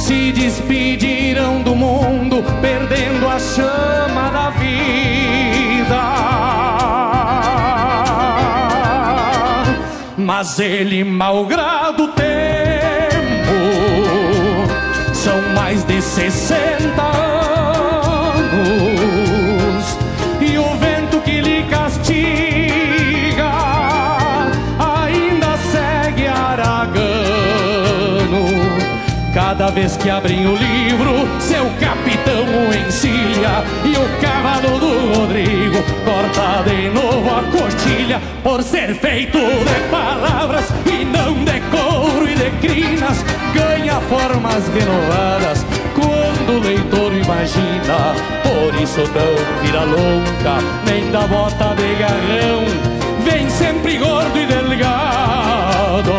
se 0.06 0.30
despediram 0.30 1.62
do 1.62 1.74
mundo, 1.74 2.44
perdendo 2.60 3.26
a 3.26 3.40
chama 3.40 4.30
da 4.30 4.50
vida. 4.50 6.02
Mas 10.16 10.60
ele, 10.60 11.02
malgrado 11.02 12.04
o 12.04 12.08
tempo, 12.08 12.22
são 15.12 15.42
mais 15.56 15.82
de 15.82 16.00
sessenta 16.00 17.02
anos, 17.02 19.25
Cada 29.48 29.70
vez 29.70 29.96
que 29.96 30.10
abrem 30.10 30.44
o 30.44 30.56
livro, 30.56 31.12
seu 31.38 31.66
capitão 31.78 32.42
o 32.42 32.88
encilha 32.88 33.62
e 33.84 33.92
o 33.92 34.20
cavalo 34.20 34.76
do 34.80 35.16
Rodrigo 35.16 35.78
corta 36.04 36.64
de 36.68 36.88
novo 36.88 37.30
a 37.30 37.44
coxilha 37.52 38.20
por 38.42 38.60
ser 38.60 38.96
feito 38.96 39.38
de 39.38 39.88
palavras 39.88 40.68
e 40.86 41.04
não 41.04 41.44
de 41.44 41.60
couro 41.70 42.28
e 42.28 42.34
de 42.34 42.50
crinas. 42.58 43.24
Ganha 43.54 44.00
formas 44.00 44.66
renovadas 44.66 45.64
quando 45.94 46.56
o 46.56 46.60
leitor 46.66 47.12
imagina. 47.12 48.16
Por 48.42 48.74
isso 48.82 49.02
não 49.14 49.62
vira 49.62 49.84
louca, 49.84 50.60
nem 50.84 51.08
da 51.12 51.20
bota 51.20 51.72
de 51.76 51.94
garrão, 51.94 52.64
vem 53.22 53.48
sempre 53.48 53.96
gordo 53.96 54.36
e 54.36 54.44
delgado, 54.44 56.12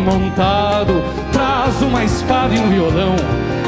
montado, 0.00 1.02
traz 1.32 1.80
uma 1.82 2.04
espada 2.04 2.54
e 2.54 2.58
um 2.58 2.68
violão. 2.68 3.16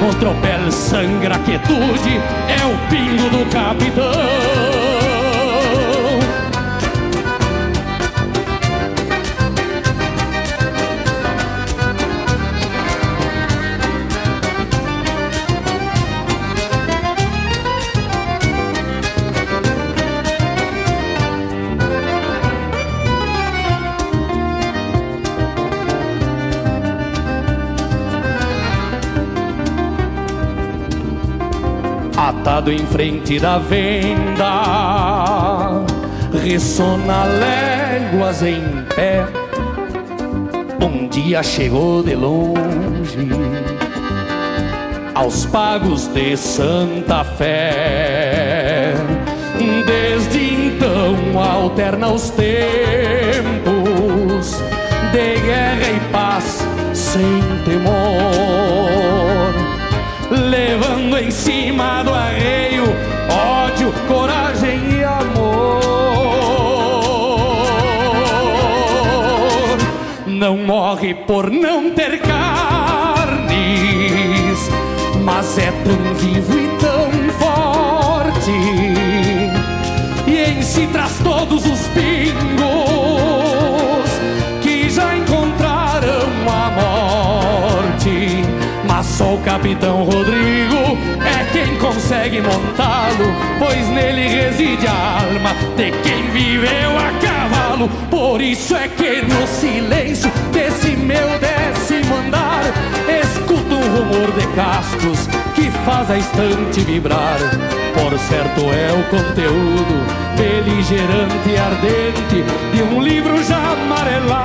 O 0.08 0.14
tropel 0.16 0.72
sangra 0.72 1.36
a 1.36 1.38
quietude, 1.38 2.20
é 2.48 2.66
o 2.66 2.76
pingo 2.90 3.30
do 3.30 3.50
capitão. 3.50 5.11
Atado 32.62 32.70
em 32.70 32.86
frente 32.86 33.40
da 33.40 33.58
venda, 33.58 34.52
ressona 36.44 37.24
léguas 37.24 38.40
em 38.44 38.62
pé. 38.94 39.26
Um 40.80 41.08
dia 41.08 41.42
chegou 41.42 42.04
de 42.04 42.14
longe, 42.14 43.28
aos 45.12 45.44
pagos 45.46 46.06
de 46.06 46.36
Santa 46.36 47.24
Fé. 47.24 48.94
Desde 49.84 50.54
então 50.66 51.42
alterna 51.42 52.12
os 52.12 52.30
tempos 52.30 52.62
de 55.10 55.40
guerra 55.40 55.90
e 55.90 56.00
paz 56.12 56.64
sem 56.92 57.42
temor 57.64 58.22
levando 60.72 61.18
em 61.18 61.30
cima 61.30 62.02
do 62.02 62.14
arreio 62.14 62.84
ódio, 63.28 63.92
coragem 64.08 64.80
e 64.90 65.04
amor. 65.04 65.82
Não 70.26 70.56
morre 70.56 71.12
por 71.14 71.50
não 71.50 71.90
ter 71.90 72.18
carnes, 72.20 73.50
mas 75.22 75.58
é 75.58 75.70
tão 75.84 76.14
vivo 76.14 76.58
e 76.58 76.68
tão 76.78 77.10
forte, 77.38 78.50
e 80.26 80.38
em 80.38 80.62
si 80.62 80.86
traz 80.86 81.18
todos 81.22 81.66
os 81.66 81.86
pingos 81.88 82.91
Só 89.02 89.34
o 89.34 89.38
capitão 89.42 90.04
Rodrigo 90.04 90.96
é 91.24 91.44
quem 91.52 91.76
consegue 91.78 92.40
montá-lo, 92.40 93.34
pois 93.58 93.88
nele 93.88 94.28
reside 94.28 94.86
a 94.86 95.22
alma 95.22 95.54
de 95.76 95.90
quem 96.02 96.30
viveu 96.30 96.96
a 96.96 97.10
cavalo. 97.20 97.88
Por 98.10 98.40
isso 98.40 98.76
é 98.76 98.88
que 98.88 99.22
no 99.22 99.46
silêncio 99.46 100.30
desse 100.52 100.96
meu 100.96 101.38
décimo 101.40 102.16
andar, 102.16 102.62
escuto 103.08 103.74
um 103.74 103.96
rumor 103.96 104.32
de 104.32 104.46
cascos 104.54 105.28
que 105.54 105.70
faz 105.84 106.10
a 106.10 106.18
estante 106.18 106.80
vibrar. 106.80 107.38
Por 107.94 108.18
certo 108.18 108.60
é 108.72 108.92
o 108.92 109.02
conteúdo 109.10 110.06
beligerante 110.36 111.48
e 111.48 111.56
ardente 111.56 112.44
de 112.72 112.82
um 112.82 113.02
livro 113.02 113.42
já 113.44 113.72
amarelado 113.72 114.42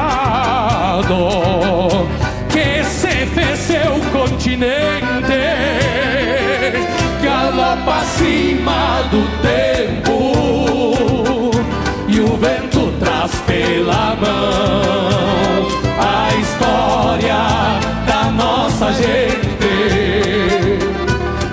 fez 2.90 3.60
seu 3.60 4.00
continente. 4.12 4.68
Galopa 7.22 7.98
acima 7.98 9.02
do 9.12 9.28
tempo. 9.42 10.18
E 12.08 12.20
o 12.20 12.38
vento 12.38 12.94
traz 13.00 13.32
pela 13.46 14.16
mão 14.16 15.68
a 16.00 16.34
história 16.36 17.80
da 18.06 18.32
nossa 18.32 18.94
gente. 18.94 19.48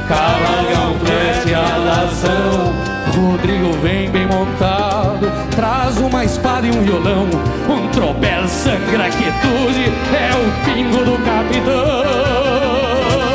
Cavalgão, 0.09 0.95
flete, 1.01 1.55
alazão. 1.55 2.75
Rodrigo 3.17 3.73
vem 3.81 4.11
bem 4.11 4.27
montado, 4.27 5.31
traz 5.55 5.99
uma 5.99 6.25
espada 6.25 6.67
e 6.67 6.71
um 6.71 6.83
violão, 6.83 7.29
do 11.61 11.71
capitão. 11.71 13.35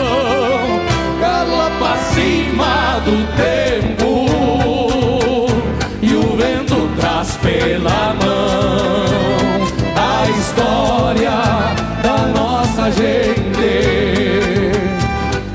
Galopa 1.19 1.89
acima 1.93 2.99
do 3.05 3.17
tempo 3.35 4.11
e 6.01 6.13
o 6.15 6.35
vento 6.35 6.89
traz 6.99 7.37
pela 7.37 8.13
mão 8.15 9.59
a 9.95 10.29
história 10.29 11.39
da 12.03 12.17
nossa 12.35 12.91
gente. 12.91 13.69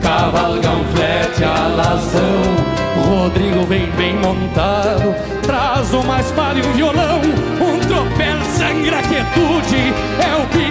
Cavalgão, 0.03 0.85
flete, 0.95 1.45
alazão. 1.45 2.75
Rodrigo 3.07 3.65
vem 3.67 3.91
bem 3.93 4.17
montado, 4.17 5.15
traz 5.43 5.93
uma 5.93 6.21
espada 6.21 6.59
e 6.59 6.63
um 6.63 6.73
violão, 6.73 7.21
um 7.21 7.79
tropel 7.81 8.39
sangra 8.57 9.03
quietude, 9.03 9.93
é 10.21 10.37
o 10.43 10.47
pingo 10.49 10.64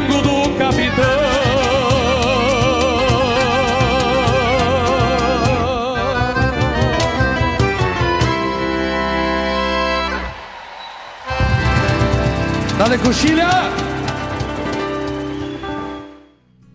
Dale 12.83 12.97
coxilha! 12.97 13.47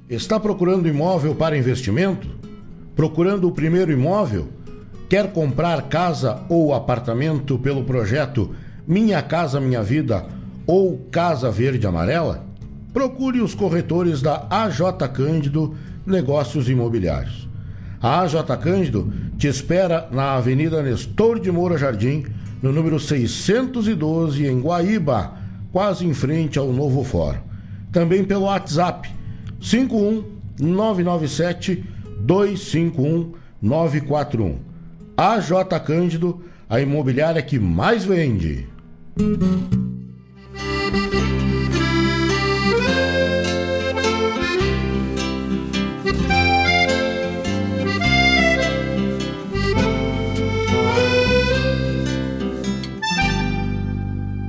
Está 0.08 0.40
procurando 0.40 0.88
imóvel 0.88 1.34
para 1.34 1.54
investimento? 1.54 2.26
Procurando 2.96 3.46
o 3.46 3.52
primeiro 3.52 3.92
imóvel? 3.92 4.48
Quer 5.06 5.30
comprar 5.32 5.82
casa 5.90 6.40
ou 6.48 6.72
apartamento 6.72 7.58
pelo 7.58 7.84
projeto 7.84 8.54
Minha 8.86 9.20
Casa 9.20 9.60
Minha 9.60 9.82
Vida 9.82 10.24
ou 10.66 10.96
Casa 11.10 11.50
Verde 11.50 11.86
Amarela? 11.86 12.42
Procure 12.90 13.42
os 13.42 13.54
corretores 13.54 14.22
da 14.22 14.46
AJ 14.48 15.10
Cândido 15.12 15.74
Negócios 16.06 16.70
Imobiliários. 16.70 17.46
A 18.00 18.22
AJ 18.22 18.46
Cândido 18.62 19.12
te 19.36 19.46
espera 19.46 20.08
na 20.10 20.32
Avenida 20.36 20.82
Nestor 20.82 21.38
de 21.38 21.52
Moura 21.52 21.76
Jardim, 21.76 22.24
no 22.62 22.72
número 22.72 22.98
612, 22.98 24.46
em 24.46 24.58
Guaíba, 24.58 25.47
quase 25.72 26.06
em 26.06 26.14
frente 26.14 26.58
ao 26.58 26.72
Novo 26.72 27.02
Fórum. 27.04 27.38
Também 27.92 28.24
pelo 28.24 28.44
WhatsApp 28.44 29.08
51 29.60 30.24
997 30.60 31.84
251 32.20 33.32
941. 33.60 34.58
AJ 35.16 35.50
Cândido, 35.84 36.42
a 36.68 36.80
imobiliária 36.80 37.42
que 37.42 37.58
mais 37.58 38.04
vende. 38.04 38.68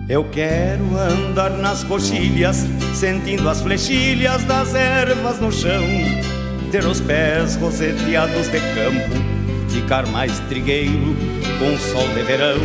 Eu 0.10 0.24
quero 0.24 0.98
andar 0.98 1.52
nas 1.52 1.84
coxilhas, 1.84 2.66
sentindo 2.96 3.48
as 3.48 3.62
flechilhas 3.62 4.44
das 4.46 4.74
ervas 4.74 5.40
no 5.40 5.52
chão, 5.52 5.84
ter 6.72 6.84
os 6.84 7.00
pés 7.00 7.56
roseteados 7.58 8.48
de 8.50 8.60
campo, 8.74 9.70
ficar 9.70 10.08
mais 10.08 10.40
trigueiro 10.50 11.16
com 11.60 11.78
sol 11.78 12.08
de 12.16 12.24
verão. 12.24 12.58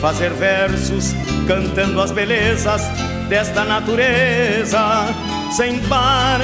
Fazer 0.00 0.30
versos 0.34 1.14
cantando 1.48 2.00
as 2.00 2.12
belezas 2.12 2.82
desta 3.28 3.64
natureza 3.64 4.78
sem 5.50 5.80
par 5.88 6.40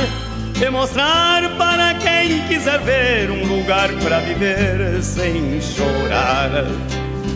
mostrar 0.70 1.56
para 1.56 1.94
quem 1.94 2.40
quiser 2.48 2.80
ver 2.80 3.30
um 3.30 3.44
lugar 3.46 3.88
para 4.02 4.18
viver 4.20 5.02
sem 5.02 5.60
chorar. 5.60 6.50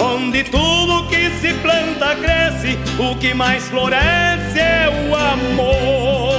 onde 0.00 0.44
tudo 0.44 1.08
que 1.08 1.30
se 1.40 1.52
planta 1.54 2.14
cresce, 2.16 2.78
o 2.98 3.16
que 3.16 3.34
mais 3.34 3.68
floresce 3.68 4.58
é 4.58 5.08
o 5.08 5.14
amor. 5.14 6.36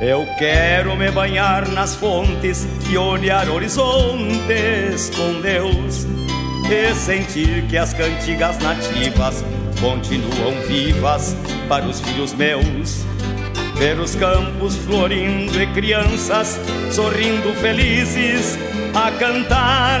Eu 0.00 0.26
quero 0.38 0.96
me 0.96 1.10
banhar 1.10 1.68
nas 1.68 1.94
fontes 1.94 2.66
e 2.88 2.96
olhar 2.96 3.48
horizontes 3.50 5.10
com 5.10 5.40
Deus 5.42 6.06
e 6.70 6.94
sentir 6.94 7.66
que 7.68 7.76
as 7.76 7.92
cantigas 7.92 8.58
nativas 8.60 9.44
continuam 9.78 10.52
vivas 10.66 11.36
para 11.68 11.84
os 11.84 12.00
filhos 12.00 12.32
meus. 12.32 13.04
Ver 13.76 13.98
os 13.98 14.14
campos 14.14 14.76
florindo 14.76 15.60
e 15.60 15.66
crianças 15.68 16.58
sorrindo 16.90 17.52
felizes 17.56 18.58
a 18.94 19.10
cantar 19.12 20.00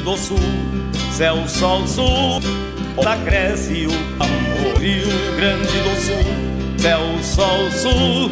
Do 0.00 0.16
Sul, 0.16 0.38
céu, 1.12 1.48
sol, 1.48 1.86
sul, 1.86 2.40
da 3.02 3.16
cresce 3.18 3.86
o 3.86 4.22
amor. 4.22 4.80
Rio 4.80 5.06
Grande 5.36 5.66
do 5.66 6.00
Sul, 6.00 6.78
céu, 6.78 7.00
sol, 7.22 7.70
sul, 7.70 8.30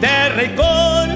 terra 0.00 0.42
e 0.42 0.48
cor, 0.50 1.08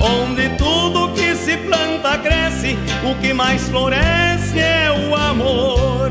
onde 0.00 0.48
tudo 0.56 1.12
que 1.14 1.34
se 1.34 1.56
planta 1.58 2.18
cresce, 2.18 2.78
o 3.04 3.14
que 3.20 3.32
mais 3.32 3.68
floresce 3.68 4.58
é 4.58 4.90
o 4.90 5.14
amor. 5.14 6.10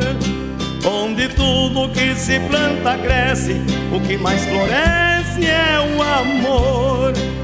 Onde 0.86 1.28
tudo 1.30 1.90
que 1.90 2.16
se 2.16 2.40
planta 2.40 2.98
cresce, 2.98 3.62
o 3.92 4.00
que 4.00 4.18
mais 4.18 4.44
floresce 4.46 5.46
é 5.46 5.80
o 5.96 6.02
amor. 6.02 6.89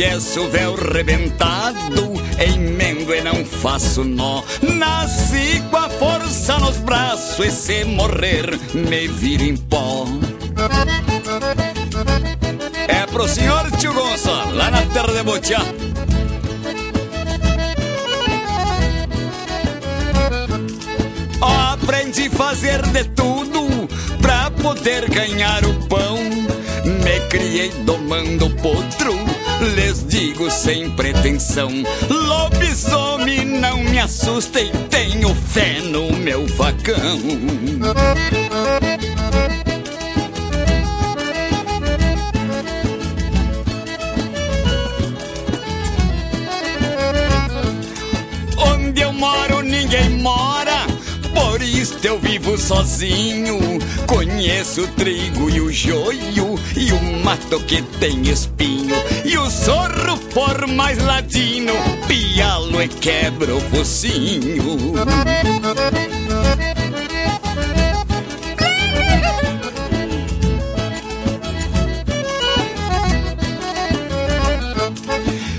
Qualquer 0.00 0.20
suvel 0.22 0.74
rebentado, 0.76 2.14
emendo 2.38 3.14
e 3.14 3.20
não 3.20 3.44
faço 3.44 4.02
nó. 4.02 4.42
Nasci 4.62 5.62
com 5.70 5.76
a 5.76 5.90
força 5.90 6.58
nos 6.58 6.78
braços 6.78 7.44
e 7.44 7.50
se 7.50 7.84
morrer 7.84 8.48
me 8.72 9.08
viro 9.08 9.42
em 9.44 9.58
pó. 9.58 10.06
É 12.88 13.04
pro 13.08 13.28
senhor 13.28 13.70
tio 13.72 13.92
Gonça, 13.92 14.30
lá 14.54 14.70
na 14.70 14.80
terra 14.86 15.12
de 15.12 15.22
Botiá. 15.22 15.60
Aprendi 21.72 22.28
a 22.28 22.30
fazer 22.30 22.80
de 22.86 23.04
tudo 23.04 23.68
pra 24.22 24.50
poder 24.50 25.10
ganhar 25.10 25.62
o 25.66 25.74
pão. 25.88 26.16
Me 26.84 27.20
criei 27.28 27.68
domando 27.84 28.48
potro, 28.62 29.12
lhes 29.64 30.04
digo 30.06 30.50
sem 30.50 30.90
pretensão. 30.90 31.70
Lobisomem 32.08 33.44
não 33.44 33.78
me 33.84 33.98
assusta 33.98 34.60
e 34.60 34.70
tenho 34.88 35.34
fé 35.34 35.80
no 35.80 36.12
meu 36.12 36.46
facão. 36.48 37.20
Onde 48.56 49.00
eu 49.00 49.12
moro 49.12 49.62
ninguém 49.62 50.10
mora, 50.20 50.86
por 51.34 51.62
isso 51.62 51.98
eu 52.02 52.18
vivo 52.18 52.56
sozinho. 52.58 53.58
Conheço 54.06 54.82
o 54.82 54.88
trigo 54.88 55.50
e 55.50 55.60
o 55.60 55.72
joio, 55.72 56.58
e 56.76 56.92
o 56.92 57.24
mato 57.24 57.60
que 57.60 57.82
tem 57.98 58.28
espinho. 58.28 58.69
O 59.50 59.52
sorro 59.52 60.16
for 60.30 60.64
mais 60.68 60.96
ladino, 60.98 61.72
pialo 62.06 62.80
e 62.80 62.86
quebra 62.86 63.56
o 63.56 63.60
focinho. 63.60 64.94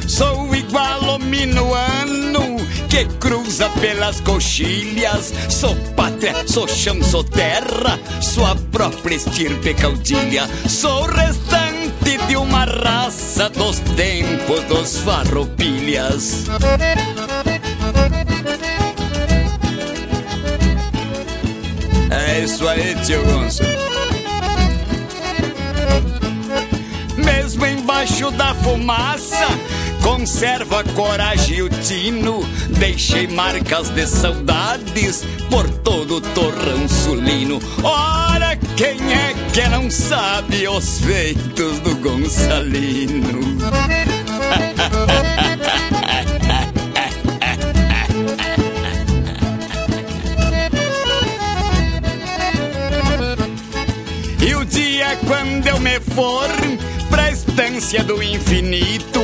Sou 0.07 0.55
igual 0.55 1.09
ao 1.09 1.19
minuano 1.19 2.55
que 2.89 3.03
cruza 3.19 3.69
pelas 3.81 4.21
coxilhas. 4.21 5.33
Sou 5.49 5.75
pátria, 5.97 6.47
sou 6.47 6.65
chão, 6.65 7.03
sou 7.03 7.25
terra, 7.25 7.99
sou 8.21 8.45
a 8.45 8.55
própria 8.71 9.15
estirpe 9.15 9.73
caudilha. 9.73 10.49
Sou 10.65 11.03
restante 11.07 11.70
de 12.17 12.35
uma 12.35 12.65
raça 12.65 13.49
dos 13.49 13.79
tempos 13.79 14.63
dos 14.65 14.97
farroupilhas. 14.99 16.45
É 22.09 22.39
isso 22.41 22.67
aí, 22.67 22.95
tio 23.05 23.23
Gonçalo. 23.23 23.69
Mesmo 27.17 27.65
embaixo 27.65 28.31
da 28.31 28.53
fumaça, 28.55 29.47
conserva 30.01 30.83
coragem 30.95 31.57
e 31.57 31.61
o 31.61 31.69
tino. 31.69 32.41
Deixei 32.77 33.27
marcas 33.27 33.89
de 33.89 34.05
saudades 34.07 35.23
por 35.49 35.69
todo 35.69 36.17
o 36.17 36.21
torrão 36.21 36.87
sulino. 36.87 37.59
Ora, 37.83 38.57
quem 38.75 38.97
é 39.13 39.40
que 39.53 39.67
não 39.67 39.91
sabe 39.91 40.65
os 40.67 40.99
feitos 40.99 41.79
do 41.81 41.95
Gonçalino? 41.97 43.39
E 54.41 54.55
o 54.55 54.65
dia 54.65 55.17
quando 55.27 55.67
eu 55.67 55.79
me 55.81 55.99
for 55.99 56.47
pra 57.09 57.31
estância 57.31 58.03
do 58.05 58.23
infinito, 58.23 59.21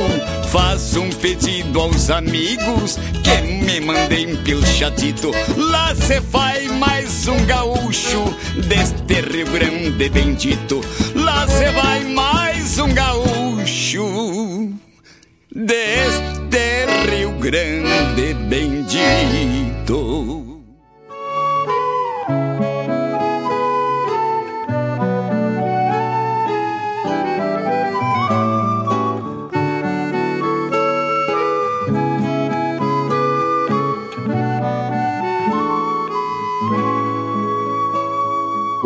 faço 0.50 1.00
um 1.00 1.10
pedido 1.10 1.80
aos 1.80 2.10
amigos 2.10 2.98
que 3.22 3.40
me 3.42 3.80
mandem 3.80 4.36
pilchatito. 4.36 5.30
Lá 5.56 5.94
se 5.94 6.20
faz 6.22 6.70
mais 6.72 7.28
um 7.28 7.44
gaúcho 7.44 8.24
deste 8.66 9.20
Rio 9.20 9.46
Grande 9.50 10.08
bendito. 10.08 10.80
Lá 11.14 11.46
se 11.46 11.70
vai 11.70 12.04
mais 12.04 12.78
um 12.78 12.92
gaúcho 12.94 14.72
deste 15.54 16.86
Rio 17.10 17.32
Grande 17.32 18.34
bendito. 18.48 20.47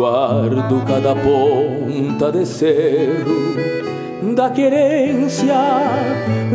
Guardo 0.03 0.83
cada 0.85 1.15
ponta 1.15 2.29
de 2.29 2.45
cerro 2.45 3.55
da 4.35 4.49
querência 4.49 5.55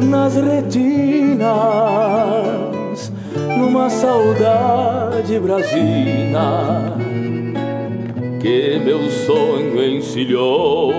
nas 0.05 0.37
retinas, 0.37 1.41
numa 3.57 3.89
saudade 3.89 5.39
brasina 5.41 6.95
que 8.39 8.79
meu 8.85 9.09
sonho 9.09 9.83
encilhou, 9.97 10.93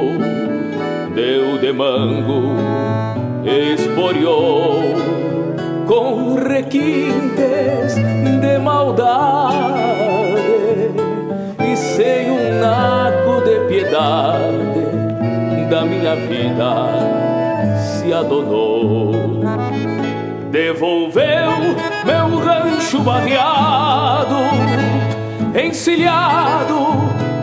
deu 1.13 1.59
de 1.59 1.71
mango, 1.71 2.55
esporiou 3.45 4.95
com 5.85 6.33
requintes 6.33 7.93
de 8.41 8.57
maldade 8.57 10.28
sem 12.09 12.31
um 12.31 12.59
naco 12.59 13.41
de 13.45 13.59
piedade 13.67 14.81
da 15.69 15.83
minha 15.83 16.15
vida 16.15 16.87
se 17.77 18.11
adonou. 18.11 19.11
Devolveu 20.51 21.51
meu 22.05 22.39
rancho 22.39 23.01
barreado, 23.01 24.37
encilhado 25.63 26.79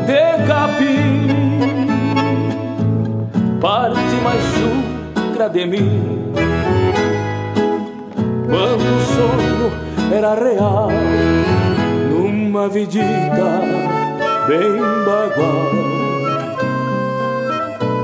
de 0.05 0.45
capim, 0.45 1.29
parte 3.61 4.17
mais 4.25 4.43
chucra 4.57 5.49
de 5.49 5.67
mim. 5.67 6.33
Quando 8.49 8.83
o 8.83 9.01
sonho 9.15 9.71
era 10.13 10.35
real, 10.35 10.91
numa 12.11 12.69
vidita 12.69 13.63
bem 14.47 14.77
bagual 15.05 15.73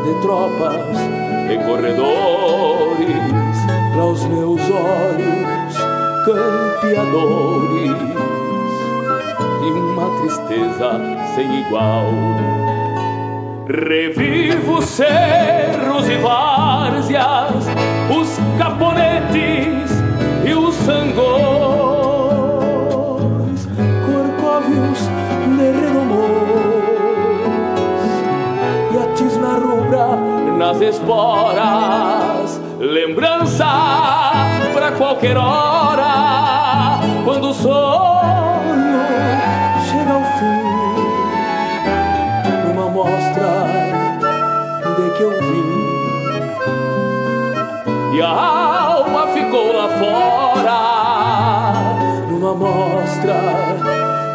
de 0.05 0.21
tropas 0.23 0.97
e 1.51 1.57
corredores 1.65 3.13
para 3.93 4.05
os 4.05 4.25
meus 4.25 4.61
olhos 4.61 5.77
campeadores 6.25 7.93
e 9.63 9.71
uma 9.71 10.21
tristeza 10.21 11.01
sem 11.35 11.61
igual. 11.61 12.07
Revivo 13.69 14.83
cerros 14.83 16.09
e 16.09 16.17
várzeas, 16.17 17.67
os 18.11 18.39
caponetes 18.59 19.91
e 20.45 20.55
os 20.55 20.75
sangões, 20.75 21.92
esporas. 30.81 32.61
Lembrança 32.79 33.67
pra 34.73 34.93
qualquer 34.93 35.37
hora, 35.37 37.01
quando 37.25 37.51
o 37.51 37.55
sonho 37.55 39.01
chega 39.85 40.13
ao 40.13 40.23
fim. 40.39 40.63
Uma 42.73 42.89
mostra 42.89 43.67
de 44.97 45.11
que 45.17 45.23
eu 45.23 45.31
vim 45.31 45.73
e 48.15 48.21
a 48.21 48.29
alma 48.29 49.29
ficou 49.29 49.73
lá 49.73 49.89
fora. 49.99 50.79
Numa 52.29 52.55
mostra 52.55 53.35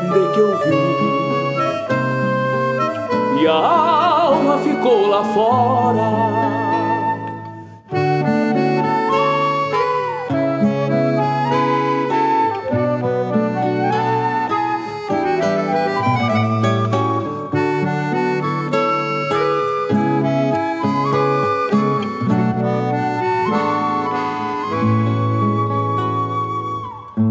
de 0.02 0.34
que 0.34 0.40
eu 0.40 0.58
vim 0.60 1.27
e 3.40 3.48
a 3.48 3.54
alma 3.54 4.58
ficou 4.58 5.08
lá 5.08 5.24
fora. 5.24 6.38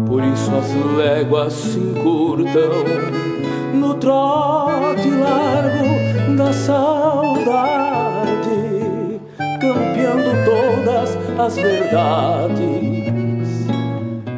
Por 0.07 0.23
isso 0.23 0.55
as 0.55 0.73
léguas 0.95 1.53
se 1.53 1.79
encurtam 1.79 2.83
no 3.73 3.93
trote 3.95 4.36
todas 11.47 11.57
as 11.57 11.57
verdades 11.57 12.67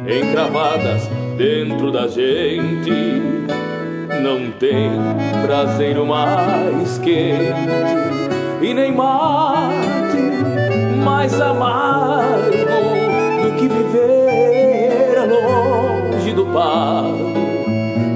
encravadas 0.06 1.08
dentro 1.36 1.90
da 1.90 2.06
gente. 2.06 2.90
Não 4.22 4.50
tem 4.52 4.90
prazeiro 5.44 6.06
mais 6.06 6.98
quente 6.98 7.54
e 8.60 8.74
nem 8.74 8.94
mate 8.94 10.16
mais 11.02 11.40
amargo 11.40 12.50
do 13.42 13.54
que 13.56 13.68
viver 13.68 15.26
longe 15.28 16.32
do 16.32 16.46
pago 16.46 17.32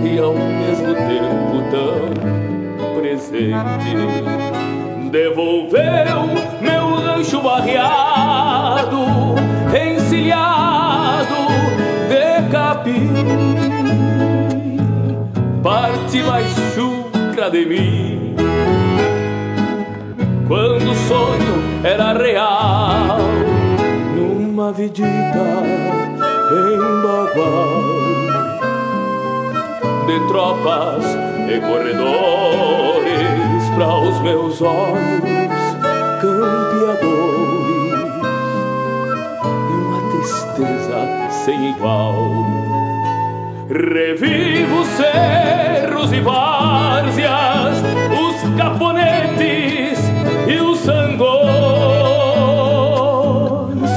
e 0.05 0.19
ao 0.19 0.35
mesmo 0.35 0.95
tempo 0.95 1.63
tão 1.71 3.01
presente. 3.01 3.97
Devolveu 5.11 6.54
rancho 7.25 7.41
barreado, 7.41 9.07
encilhado 9.75 11.35
de 12.09 12.51
capim, 12.51 13.11
parte 15.63 16.23
mais 16.23 16.47
chucra 16.75 17.51
de 17.51 17.65
mim. 17.65 18.37
Quando 20.47 20.91
o 20.91 20.95
sonho 20.95 21.63
era 21.83 22.13
real, 22.13 23.19
numa 24.15 24.71
vidita 24.73 25.63
bem 26.51 26.79
bagual 27.03 27.83
de 30.07 30.29
tropas 30.29 31.05
e 31.49 31.59
corredores 31.61 32.95
para 33.75 33.99
os 33.99 34.21
meus 34.21 34.61
olhos 34.61 35.44
labradores 36.95 38.15
e 39.45 39.75
uma 39.75 40.01
tristeza 40.11 40.99
sem 41.45 41.71
igual. 41.71 42.15
Revivo 43.69 44.85
cerros 44.85 46.13
e 46.13 46.21
várzeas, 46.21 47.79
os 48.13 48.57
caponetes 48.57 49.99
e 50.47 50.61
os 50.61 50.79
sangões, 50.81 51.31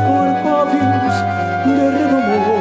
corcóvios 0.08 1.16
de 1.66 1.74
redomão 1.98 2.58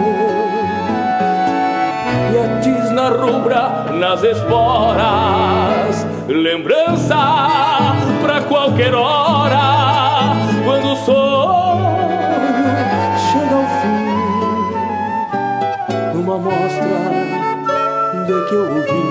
e 2.32 2.34
a 2.38 2.60
tisna 2.60 3.08
rubra 3.08 3.62
nas 3.92 4.22
esporas, 4.24 6.06
lembrança 6.28 7.16
pra 8.20 8.42
qualquer 8.42 8.94
hora. 8.94 9.15
Fim. 16.36 16.42
Numa 16.42 16.50
mostra 16.50 16.98
de 18.26 18.48
que 18.48 18.54
eu 18.54 18.68
ouvi. 18.76 19.06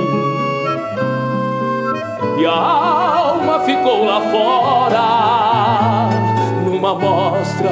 E 2.37 2.45
a 2.45 2.51
alma 2.51 3.59
ficou 3.61 4.05
lá 4.05 4.21
fora, 4.21 5.07
numa 6.65 6.93
mostra 6.93 7.71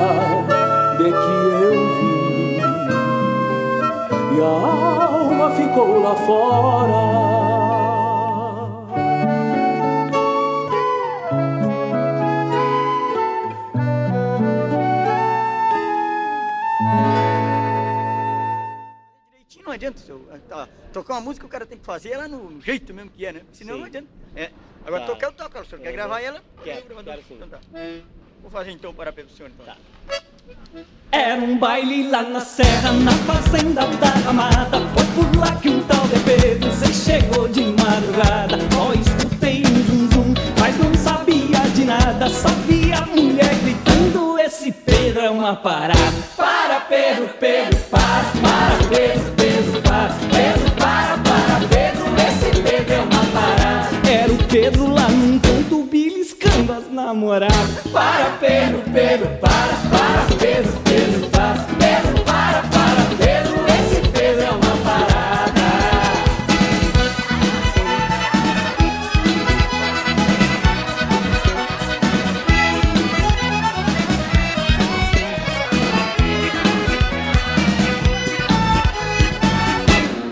de 0.97 1.03
que 1.03 1.11
eu 1.11 1.71
vi. 1.99 2.61
E 4.35 4.41
a 4.41 4.45
alma 4.45 5.51
ficou 5.51 6.01
lá 6.01 6.15
fora. 6.15 7.42
Adianta, 19.74 19.99
se 19.99 20.09
eu, 20.09 20.26
tá, 20.47 20.67
tocar 20.91 21.13
uma 21.15 21.21
música 21.21 21.45
o 21.45 21.49
cara 21.49 21.65
tem 21.65 21.78
que 21.78 21.86
fazer 21.86 22.11
ela 22.11 22.28
no 22.28 22.61
jeito 22.61 22.93
mesmo 22.93 23.11
que 23.11 23.26
é, 23.26 23.34
né? 23.34 23.41
Senão 23.51 23.74
Sim. 23.76 23.80
não 23.80 23.88
adianta. 23.88 24.07
É. 24.36 24.51
Agora 24.86 25.01
Tá. 25.01 25.07
tocar 25.07 25.28
eu 25.28 25.32
toco, 25.34 25.59
o 25.59 25.65
senhor 25.65 25.82
quer 25.82 25.91
gravar 25.91 26.19
ela, 26.21 26.41
quero 26.63 26.82
sim. 27.28 27.36
Então 27.36 27.47
tá. 27.49 27.59
Vou 28.41 28.51
fazer 28.51 28.71
então 28.71 28.93
para 28.93 29.13
pelo 29.13 29.30
senhor 29.30 29.49
então. 29.49 29.74
Era 31.11 31.39
um 31.41 31.57
baile 31.57 32.09
lá 32.09 32.24
na 32.24 32.41
serra, 32.41 32.91
na 32.91 33.11
fazenda 33.11 33.86
da 33.88 34.09
Ramada. 34.09 34.80
Foi 34.89 35.05
por 35.15 35.38
lá 35.38 35.55
que 35.61 35.69
um 35.69 35.82
tal 35.84 36.05
de 36.07 36.19
Pedro 36.19 36.69
se 36.71 36.93
chegou 36.93 37.47
de 37.47 37.61
madrugada. 37.63 38.57
Ó, 38.78 38.91
escutei 38.93 39.61
um 39.61 39.84
zum 39.86 40.11
zum, 40.11 40.34
mas 40.59 40.78
não 40.78 40.93
sabia 40.95 41.59
de 41.74 41.86
nada. 41.86 42.28
Só 42.30 42.49
via 42.67 42.97
a 42.97 43.05
mulher 43.05 43.53
gritando: 43.63 44.38
Esse 44.39 44.71
Pedro 44.71 45.21
é 45.21 45.30
uma 45.30 45.55
parada. 45.55 45.99
Para, 46.36 46.82
Pedro, 46.82 47.30
Pedro, 47.39 47.72
as 57.34 57.39
namoradas. 57.39 57.91
Para, 57.91 58.25
Pedro, 58.39 58.84
Pedro, 58.93 59.27
para, 59.39 59.73
para, 59.89 60.38
Pedro, 60.38 60.71
Pedro, 60.84 61.29
para. 61.29 61.53
Pedro, 61.79 62.23
para, 62.23 62.61
para, 62.61 63.05
Pedro, 63.17 63.65
esse 63.67 64.07
Pedro 64.09 64.43
é 64.43 64.49
uma 64.51 64.77
parada. 64.84 65.63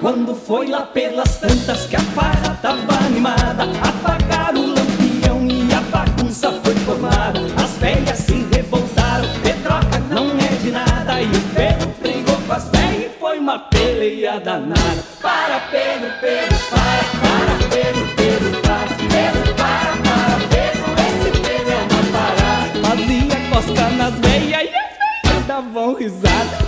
Quando 0.01 0.35
foi 0.35 0.67
lá 0.67 0.81
pelas 0.81 1.37
tantas 1.37 1.85
que 1.85 1.95
a 1.95 1.99
farra 1.99 2.57
tava 2.61 3.05
animada 3.05 3.65
peleia 14.01 14.39
danada. 14.39 15.03
Para 15.21 15.59
Pedro, 15.69 16.09
Pedro, 16.19 16.57
para, 16.71 17.03
para 17.21 17.69
Pedro, 17.69 18.15
Pedro, 18.15 18.61
para 18.61 18.87
Pedro, 18.97 19.55
para, 19.55 19.93
para 20.01 20.37
Pedro, 20.49 20.85
esse 21.07 21.29
Pedro 21.39 21.71
é 21.71 21.81
uma 21.83 22.03
parada. 22.17 22.73
Fazia 22.87 23.37
cosca 23.49 23.89
nas 23.91 24.13
velhas 24.15 24.49
e 24.49 24.55
as 24.55 25.23
velhas 25.23 25.45
davam 25.45 25.93
risada 25.93 26.60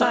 foi 0.00 0.08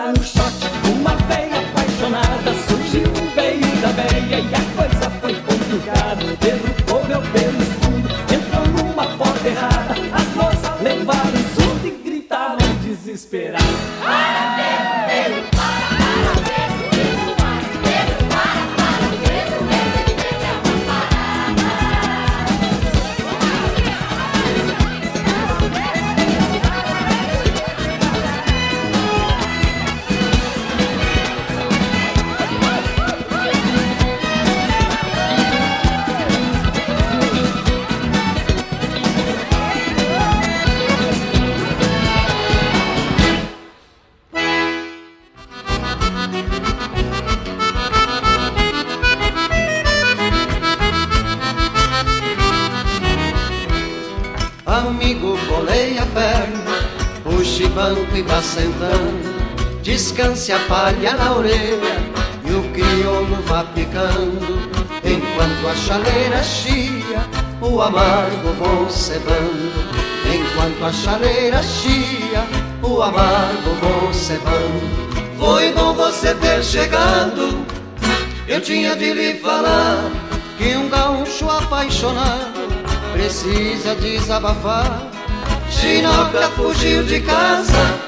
tinha 78.70 78.96
de 78.96 79.14
lhe 79.14 79.34
falar 79.40 80.12
que 80.56 80.78
um 80.78 80.90
gaúcho 80.90 81.50
apaixonado 81.50 82.68
precisa 83.14 83.96
desabafar. 83.96 85.10
Chinoca 85.72 86.52
fugiu 86.52 87.02
de 87.02 87.20
casa 87.22 88.00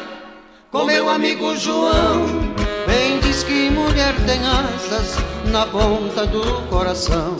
com 0.71 0.85
meu 0.85 1.09
amigo 1.09 1.57
João. 1.57 2.27
Bem 2.85 3.19
diz 3.21 3.41
que 3.41 3.71
mulher 3.71 4.13
tem 4.27 4.39
asas 4.45 5.17
na 5.45 5.65
ponta 5.65 6.27
do 6.27 6.61
coração. 6.69 7.37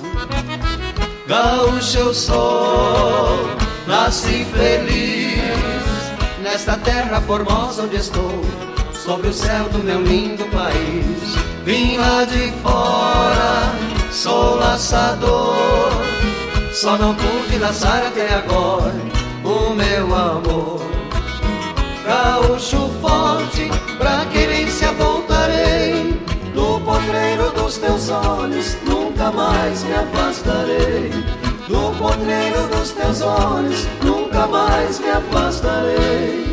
Gaúcho 1.28 2.00
eu 2.00 2.14
sou, 2.16 3.38
nasci 3.86 4.44
feliz 4.46 5.38
nesta 6.42 6.76
terra 6.78 7.22
formosa 7.22 7.84
onde 7.84 7.98
estou, 7.98 8.42
sobre 8.96 9.28
o 9.28 9.34
céu 9.34 9.70
do 9.70 9.78
meu 9.78 10.02
lindo 10.02 10.44
país. 10.46 11.41
Vim 11.64 11.98
lá 11.98 12.24
de 12.24 12.52
fora, 12.64 13.72
sou 14.12 14.56
laçador. 14.56 15.92
Só 16.74 16.98
não 16.98 17.14
pude 17.14 17.60
laçar 17.60 18.08
até 18.08 18.34
agora 18.34 18.96
o 19.44 19.76
meu 19.76 20.16
amor. 20.16 20.82
Gaúcho 22.04 22.90
forte, 23.00 23.70
pra 24.00 24.26
querência 24.32 24.92
voltarei. 24.94 26.20
Do 26.56 26.80
potreiro 26.82 27.52
dos 27.52 27.78
teus 27.78 28.10
olhos, 28.10 28.76
nunca 28.84 29.32
mais 29.32 29.84
me 29.84 29.94
afastarei. 29.94 31.12
Do 31.68 31.96
potreiro 32.00 32.68
dos 32.76 32.90
teus 32.92 33.22
olhos, 33.22 33.88
nunca 34.04 34.48
mais 34.48 35.00
me 35.00 35.10
afastarei. 35.12 36.51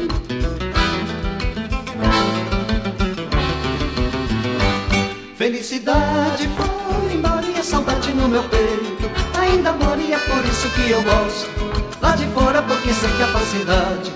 Felicidade 5.58 6.48
foi 6.56 7.14
embora 7.14 7.44
e 7.44 7.58
a 7.58 7.64
saudade 7.64 8.12
no 8.12 8.28
meu 8.28 8.44
peito 8.44 9.10
Ainda 9.36 9.72
mora 9.72 10.00
e 10.00 10.12
é 10.12 10.18
por 10.18 10.44
isso 10.44 10.70
que 10.70 10.88
eu 10.88 11.02
gosto 11.02 11.50
Lá 12.00 12.14
de 12.14 12.26
fora 12.26 12.62
porque 12.62 12.94
sei 12.94 13.10
que 13.10 13.22
a 13.24 13.26
falsidade 13.26 14.12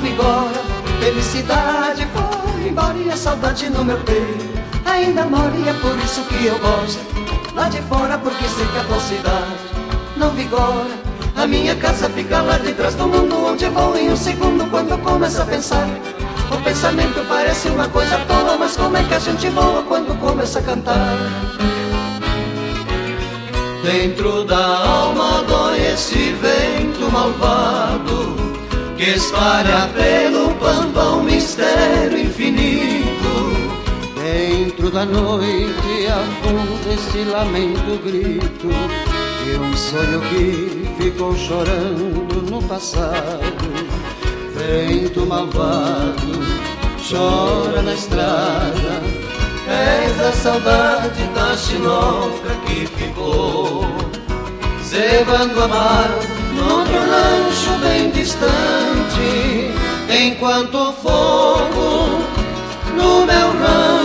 vigora. 0.00 0.62
Felicidade 1.00 2.06
foi 2.12 2.68
embora 2.68 2.96
e 2.96 3.10
a 3.10 3.16
saudade 3.16 3.68
no 3.68 3.84
meu 3.84 3.98
peito 4.04 4.46
ainda 4.84 5.24
mora 5.24 5.52
e 5.56 5.68
é 5.68 5.72
por 5.72 5.98
isso 5.98 6.22
que 6.26 6.46
eu 6.46 6.56
gosto. 6.60 7.00
Lá 7.56 7.68
de 7.68 7.82
fora 7.82 8.16
porque 8.16 8.44
sei 8.44 8.66
que 8.66 8.78
a 8.78 8.84
falsidade 8.84 9.58
não 10.16 10.30
vigora. 10.30 10.94
A 11.34 11.44
minha 11.44 11.74
casa 11.74 12.08
fica 12.10 12.40
lá 12.40 12.56
de 12.56 12.72
trás 12.74 12.94
do 12.94 13.08
mundo 13.08 13.46
onde 13.46 13.64
eu 13.64 13.72
vou 13.72 13.96
em 13.96 14.12
um 14.12 14.16
segundo 14.16 14.70
quando 14.70 14.90
eu 14.90 14.98
começo 14.98 15.42
a 15.42 15.44
pensar. 15.44 15.88
O 16.50 16.62
pensamento 16.62 17.24
parece 17.28 17.68
uma 17.68 17.88
coisa 17.88 18.18
tola, 18.26 18.56
mas 18.58 18.76
como 18.76 18.96
é 18.96 19.02
que 19.04 19.14
a 19.14 19.18
gente 19.18 19.48
voa 19.50 19.82
quando 19.82 20.18
começa 20.18 20.58
a 20.58 20.62
cantar? 20.62 21.16
Dentro 23.82 24.44
da 24.44 24.78
alma 24.84 25.42
dói 25.44 25.78
esse 25.92 26.32
vento 26.32 27.10
malvado 27.10 28.36
que 28.98 29.10
espalha 29.10 29.88
pelo 29.94 30.54
pampa 30.56 31.04
um 31.10 31.22
mistério 31.22 32.18
infinito. 32.18 33.08
Dentro 34.16 34.90
da 34.90 35.04
noite 35.04 36.06
afunda 36.08 36.92
esse 36.92 37.24
lamento 37.24 38.02
grito 38.04 38.68
de 38.68 39.58
um 39.58 39.76
sonho 39.76 40.20
que 40.28 41.02
ficou 41.02 41.34
chorando 41.36 42.50
no 42.50 42.62
passado. 42.64 44.07
Vento 44.58 45.24
malvado 45.24 46.32
chora 47.08 47.80
na 47.82 47.94
estrada. 47.94 49.02
És 49.68 50.20
a 50.20 50.32
saudade 50.32 51.22
da 51.34 51.56
chinoca 51.56 52.54
que 52.66 52.86
ficou. 52.86 53.86
Cevando 54.82 55.62
a 55.62 55.68
mar 55.68 56.10
noutro 56.54 56.94
rancho 56.94 57.78
bem 57.82 58.10
distante 58.10 59.74
Enquanto 60.10 60.74
o 60.74 60.92
fogo 60.94 62.24
no 62.96 63.26
meu 63.26 63.52
rancho 63.60 63.97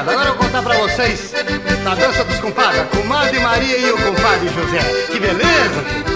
rapaziada, 0.00 0.10
agora 0.12 0.28
eu 0.28 0.34
vou 0.34 0.44
contar 0.44 0.62
pra 0.62 0.78
vocês 0.78 1.32
da 1.84 1.94
dança 1.94 2.24
dos 2.24 2.40
compadres, 2.40 2.80
a 2.80 2.84
comadre 2.84 3.38
Maria 3.38 3.78
e 3.78 3.90
o 3.90 3.96
compadre 3.96 4.48
José. 4.48 5.06
Que 5.10 5.18
beleza! 5.18 6.10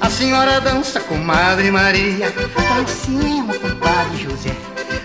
A 0.00 0.10
senhora 0.10 0.60
dança, 0.60 1.00
comadre 1.00 1.70
Maria, 1.70 2.32
dancemos, 2.76 3.56
compadre 3.58 4.16
José. 4.18 4.52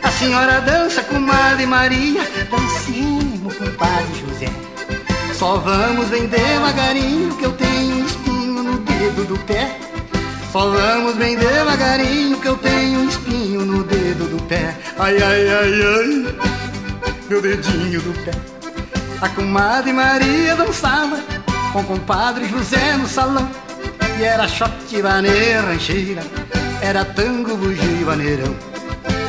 A 0.02 0.12
senhora 0.12 0.62
dança, 0.62 1.04
comadre 1.04 1.66
Maria, 1.66 2.22
dancemos, 2.50 3.56
compadre 3.56 4.26
José. 4.26 4.50
Só 5.34 5.58
vamos 5.58 6.08
bem 6.08 6.28
devagarinho 6.28 7.36
que 7.36 7.46
eu 7.46 7.52
tenho 7.54 8.06
espinho 8.06 8.64
no 8.64 8.78
dedo 8.80 9.26
do 9.28 9.38
pé. 9.40 9.78
Só 10.52 10.70
vamos 10.70 11.16
bem 11.16 11.36
devagarinho 11.36 12.40
que 12.40 12.48
eu 12.48 12.56
tenho 12.58 13.10
espinho 13.10 13.66
no 13.66 13.84
dedo 13.84 14.30
do 14.30 14.44
pé. 14.44 14.76
Ai, 14.98 15.18
ai, 15.22 15.48
ai, 15.50 15.82
ai 15.82 16.63
meu 17.34 17.42
dedinho 17.42 18.00
do 18.00 18.14
pé. 18.24 18.32
A 19.20 19.28
comadre 19.30 19.92
Maria 19.92 20.56
dançava 20.56 21.20
com 21.72 21.80
o 21.80 21.84
compadre 21.84 22.48
José 22.48 22.96
no 22.96 23.08
salão. 23.08 23.50
E 24.20 24.24
era 24.24 24.48
shot, 24.48 25.02
vaneira, 25.02 25.62
rancheira, 25.62 26.22
era 26.80 27.04
tango, 27.04 27.58
bugio, 27.58 28.06
vaneirão. 28.06 28.56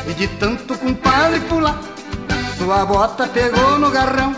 E 0.07 0.13
de 0.13 0.29
tanto 0.29 0.77
compadre 0.77 1.41
pular, 1.49 1.81
sua 2.59 2.85
bota 2.85 3.27
pegou 3.27 3.79
no 3.79 3.91
garrão. 3.91 4.37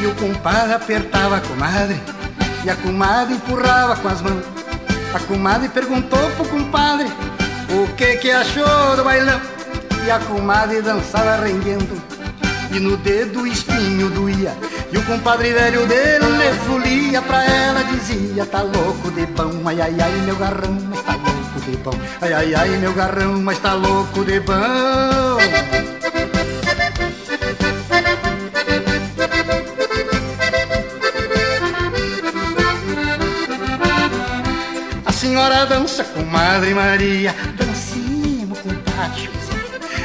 E 0.00 0.06
o 0.06 0.14
compadre 0.14 0.72
apertava 0.72 1.36
a 1.36 1.40
comadre, 1.40 2.00
e 2.64 2.70
a 2.70 2.76
comadre 2.76 3.34
empurrava 3.34 3.94
com 3.96 4.08
as 4.08 4.22
mãos. 4.22 4.44
A 5.12 5.18
comadre 5.20 5.68
perguntou 5.68 6.30
pro 6.30 6.46
compadre 6.46 7.08
o 7.68 7.94
que 7.94 8.16
que 8.16 8.30
achou 8.30 8.96
do 8.96 9.04
bailão. 9.04 9.38
E 10.06 10.10
a 10.10 10.18
comadre 10.18 10.80
dançava 10.80 11.44
rendendo 11.44 12.11
e 12.74 12.80
no 12.80 12.96
dedo 12.96 13.46
espinho 13.46 14.08
doía. 14.10 14.56
E 14.90 14.96
o 14.96 15.04
compadre 15.04 15.52
velho 15.52 15.86
dele 15.86 16.52
folia 16.66 17.20
pra 17.22 17.44
ela 17.44 17.82
dizia: 17.84 18.46
Tá 18.46 18.62
louco 18.62 19.10
de 19.10 19.26
pão, 19.26 19.52
ai 19.66 19.80
ai 19.80 19.94
ai, 20.00 20.12
meu 20.24 20.36
garrão, 20.36 20.78
mas 20.88 21.02
tá 21.02 21.12
louco 21.12 21.60
de 21.70 21.76
pão. 21.78 21.92
Ai 22.20 22.32
ai 22.32 22.54
ai, 22.54 22.68
meu 22.78 22.92
garrão, 22.94 23.40
mas 23.42 23.58
tá 23.58 23.74
louco 23.74 24.24
de 24.24 24.40
pão. 24.40 25.38
A 35.04 35.12
senhora 35.12 35.66
dança 35.66 36.04
com 36.04 36.22
Madre 36.24 36.74
Maria, 36.74 37.34
dancemos 37.56 38.58
com 38.60 38.74
Tati 38.74 39.41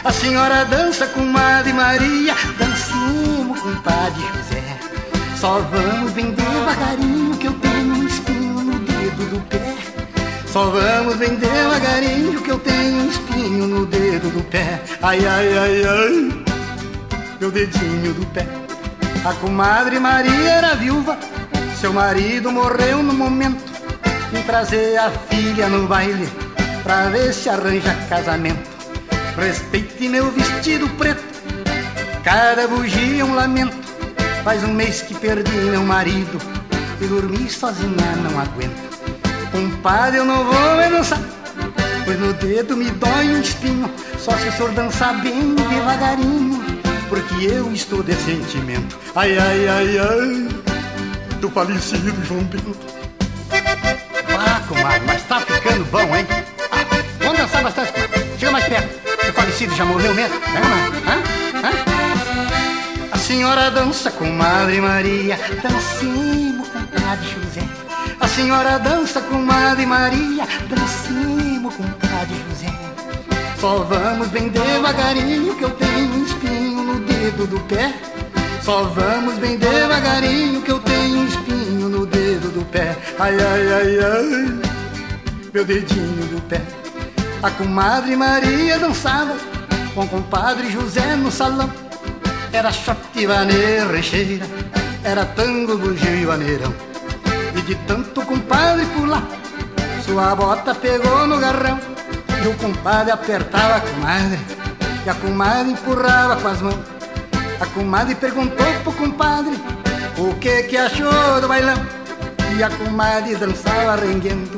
a 0.04 0.12
senhora 0.12 0.66
dança 0.66 1.08
com 1.08 1.22
Madre 1.26 1.74
Maria, 1.74 2.36
dancemos 2.58 3.60
com 3.60 3.76
Padre 3.82 4.22
José. 4.36 4.64
Só 5.36 5.60
vamos 5.60 6.12
bem 6.12 6.32
devagarinho 6.32 7.38
que 7.38 7.48
eu 7.48 7.54
tenho 7.54 7.96
um 7.96 8.08
espinho 8.08 8.54
no 8.54 8.80
dedo 8.80 9.30
do 9.30 9.42
pé. 9.48 9.76
Só 10.48 10.72
vamos 10.72 11.16
bem 11.18 11.36
devagarinho 11.36 12.42
que 12.42 12.50
eu 12.50 12.60
tenho 12.60 13.04
um 13.04 13.10
espinho 13.10 13.68
no 13.68 13.86
dedo 13.86 14.30
do 14.30 14.44
pé. 14.46 14.82
Ai, 15.02 15.20
ai, 15.26 15.58
ai, 15.58 15.84
ai, 15.86 16.44
meu 17.40 17.52
dedinho 17.52 18.14
do 18.14 18.26
pé. 18.28 18.46
A 19.24 19.34
comadre 19.34 20.00
Maria 20.00 20.50
era 20.50 20.76
viúva, 20.76 21.18
seu 21.80 21.94
marido 21.94 22.52
morreu 22.52 23.04
no 23.04 23.14
momento. 23.14 23.64
Vim 24.32 24.42
trazer 24.42 24.98
a 24.98 25.10
filha 25.12 25.70
no 25.70 25.88
baile 25.88 26.28
pra 26.84 27.10
ver 27.10 27.34
se 27.34 27.50
arranja 27.50 27.94
casamento. 28.10 28.67
Respeite 29.38 30.10
meu 30.10 30.32
vestido 30.32 30.90
preto, 30.98 31.24
cada 32.24 32.68
bugia 32.68 33.22
é 33.22 33.24
um 33.24 33.36
lamento. 33.36 33.78
Faz 34.44 34.64
um 34.64 34.74
mês 34.74 35.04
que 35.04 35.14
perdi 35.14 35.52
meu 35.52 35.84
marido 35.84 36.42
e 37.00 37.06
dormir 37.06 37.48
sozinha 37.48 38.16
não 38.24 38.40
aguento. 38.40 38.98
Compadre, 39.52 40.18
eu 40.18 40.26
não 40.26 40.44
vou 40.44 40.78
me 40.78 40.90
dançar, 40.90 41.20
pois 42.04 42.20
no 42.20 42.34
dedo 42.34 42.76
me 42.76 42.90
dói 42.90 43.28
um 43.28 43.40
espinho. 43.40 43.88
Só 44.18 44.36
se 44.40 44.48
o 44.48 44.52
senhor 44.54 44.72
dançar 44.72 45.22
bem 45.22 45.54
devagarinho, 45.54 46.60
porque 47.08 47.46
eu 47.46 47.72
estou 47.72 48.02
de 48.02 48.16
sentimento. 48.16 48.98
Ai, 49.16 49.38
ai, 49.38 49.68
ai, 49.68 49.98
ai, 50.00 50.48
do 51.40 51.48
falecido 51.52 52.26
João 52.26 52.44
Bento. 52.44 52.76
Ah, 54.36 54.62
comadre, 54.68 55.02
mas 55.06 55.22
tá 55.28 55.40
ficando 55.42 55.86
bom, 55.86 56.16
hein? 56.16 56.26
Ah, 56.72 56.84
vamos 57.20 57.38
dançar 57.38 57.62
bastante, 57.62 57.94
chega 58.40 58.52
mais 58.52 58.66
perto 58.66 59.07
falecido 59.58 59.76
já 59.76 59.86
morreu 59.86 60.14
mesmo? 60.14 60.36
Hã? 60.36 61.10
Hã? 61.10 61.68
Hã? 61.68 61.72
A 63.12 63.18
senhora 63.18 63.72
dança 63.72 64.12
com 64.12 64.26
Madre 64.32 64.80
Maria, 64.80 65.40
dancemos 65.64 66.68
com 66.68 66.80
Padre 66.86 67.28
José. 67.28 67.64
A 68.20 68.28
senhora 68.28 68.78
dança 68.78 69.20
com 69.22 69.38
Madre 69.38 69.86
Maria, 69.86 70.48
dancemos 70.70 71.74
com 71.76 71.84
Padre 71.84 72.36
José. 72.50 72.72
Só 73.60 73.80
vamos 73.80 74.28
bem 74.28 74.50
devagarinho 74.50 75.56
que 75.56 75.64
eu 75.64 75.72
tenho 75.72 76.14
um 76.14 76.24
espinho 76.24 76.84
no 76.84 77.00
dedo 77.00 77.48
do 77.48 77.60
pé. 77.62 77.96
Só 78.62 78.84
vamos 78.84 79.36
bem 79.36 79.58
devagarinho 79.58 80.62
que 80.62 80.72
eu 80.72 80.80
tenho 80.80 81.22
um 81.22 81.26
espinho 81.26 81.90
no 81.90 82.06
dedo 82.06 82.52
do 82.52 82.64
pé. 82.66 82.96
Ai, 83.18 83.34
ai, 83.34 83.74
ai, 83.74 84.00
ai, 84.00 84.60
meu 85.52 85.66
dedinho 85.66 86.28
do 86.28 86.42
pé. 86.44 86.77
A 87.44 87.52
comadre 87.52 88.16
Maria 88.16 88.80
dançava 88.80 89.36
com 89.94 90.02
o 90.02 90.08
compadre 90.08 90.72
José 90.72 91.16
no 91.16 91.32
salão. 91.32 91.70
Era 92.52 92.72
shot, 92.72 92.98
vaneira, 93.28 93.92
recheira, 93.92 94.46
era 95.04 95.24
tango, 95.24 95.78
bugio 95.78 96.16
e 96.16 96.26
vaneirão. 96.26 96.74
E 97.56 97.62
de 97.62 97.76
tanto 97.86 98.24
compadre 98.24 98.86
pular, 98.88 99.24
sua 100.04 100.34
bota 100.36 100.74
pegou 100.74 101.28
no 101.28 101.38
garrão. 101.38 101.80
E 102.44 102.48
o 102.48 102.56
compadre 102.56 103.12
apertava 103.12 103.76
a 103.76 103.82
comadre, 103.82 104.40
e 105.06 105.10
a 105.10 105.14
comadre 105.14 105.72
empurrava 105.74 106.38
com 106.38 106.48
as 106.48 106.62
mãos. 106.62 106.86
A 107.60 107.66
comadre 107.68 108.16
perguntou 108.16 108.66
pro 108.84 108.94
compadre 108.94 109.54
o 110.18 110.34
que 110.36 110.64
que 110.64 110.78
achou 110.78 111.40
do 111.40 111.48
bailão. 111.48 111.78
E 112.58 112.64
a 112.64 112.70
comadre 112.72 113.36
dançava 113.36 113.96
renguendo, 113.96 114.58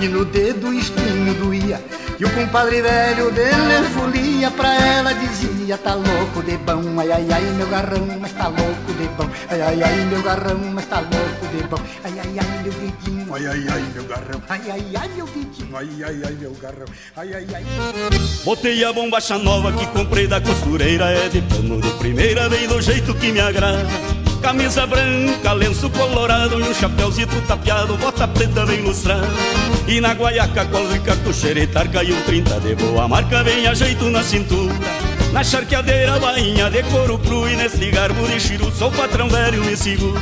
e 0.00 0.08
no 0.08 0.24
dedo 0.24 0.72
espinho 0.72 1.34
doía. 1.34 1.80
E 2.18 2.24
o 2.24 2.30
compadre 2.30 2.80
velho 2.80 3.30
dele 3.30 3.88
folia 3.94 4.50
pra 4.50 4.74
ela 4.74 5.12
dizia 5.12 5.76
Tá 5.76 5.94
louco 5.94 6.42
de 6.42 6.56
bom, 6.56 6.98
ai 6.98 7.12
ai 7.12 7.26
ai 7.30 7.42
meu 7.42 7.68
garrão 7.68 8.06
Mas 8.18 8.32
tá 8.32 8.48
louco 8.48 8.92
de 8.96 9.08
bom. 9.08 9.28
Ai, 9.48 9.60
ai, 9.60 9.82
ai, 9.82 10.04
meu 10.06 10.22
garrão, 10.22 10.58
mas 10.72 10.86
tá 10.86 11.00
louco 11.00 11.46
de 11.54 11.62
bom. 11.68 11.78
Ai, 12.02 12.12
ai, 12.18 12.38
ai, 12.38 12.62
meu 12.62 12.72
dedinho, 12.72 13.34
ai, 13.34 13.46
ai, 13.46 13.66
ai, 13.70 13.84
meu 13.94 14.04
garrão. 14.04 14.42
Ai, 14.48 14.60
ai, 14.70 14.84
ai, 14.98 15.08
meu 15.14 15.26
dedinho, 15.26 15.76
ai, 15.76 15.88
ai, 16.02 16.22
ai, 16.24 16.36
meu 16.40 16.52
garrão. 16.54 16.86
Ai, 17.16 17.34
ai, 17.34 17.46
ai. 17.54 17.64
Botei 18.44 18.84
a 18.84 18.92
bombacha 18.92 19.38
nova 19.38 19.72
que 19.72 19.86
comprei 19.86 20.26
da 20.26 20.40
costureira, 20.40 21.06
é 21.10 21.28
de 21.28 21.42
pano 21.42 21.80
de 21.80 21.90
primeira, 21.90 22.48
bem 22.48 22.66
do 22.66 22.80
jeito 22.80 23.14
que 23.14 23.32
me 23.32 23.40
agrada. 23.40 23.86
Camisa 24.46 24.86
branca, 24.86 25.52
lenço 25.54 25.90
colorado 25.90 26.60
e 26.60 26.62
um 26.62 26.72
chapéuzito 26.72 27.34
tapeado, 27.48 27.96
bota 27.96 28.28
preta 28.28 28.64
bem 28.64 28.80
lustrada. 28.80 29.26
E 29.88 30.00
na 30.00 30.12
guaiaca, 30.12 30.64
cola 30.66 30.94
e 30.94 31.00
cartucheira 31.00 31.58
e 31.58 31.66
tarca 31.66 32.04
e 32.04 32.12
um 32.12 32.22
30 32.22 32.60
de 32.60 32.76
boa 32.76 33.08
marca, 33.08 33.42
bem 33.42 33.66
a 33.66 33.74
jeito 33.74 34.04
na 34.04 34.22
cintura. 34.22 34.72
Na 35.32 35.42
charqueadeira, 35.42 36.20
bainha 36.20 36.70
de 36.70 36.80
couro 36.84 37.18
cru 37.18 37.48
e 37.48 37.56
nesse 37.56 37.90
garbo 37.90 38.24
de 38.28 38.38
chiru, 38.38 38.70
sou 38.70 38.88
patrão 38.92 39.28
velho, 39.28 39.64
me 39.64 39.76
segura. 39.76 40.20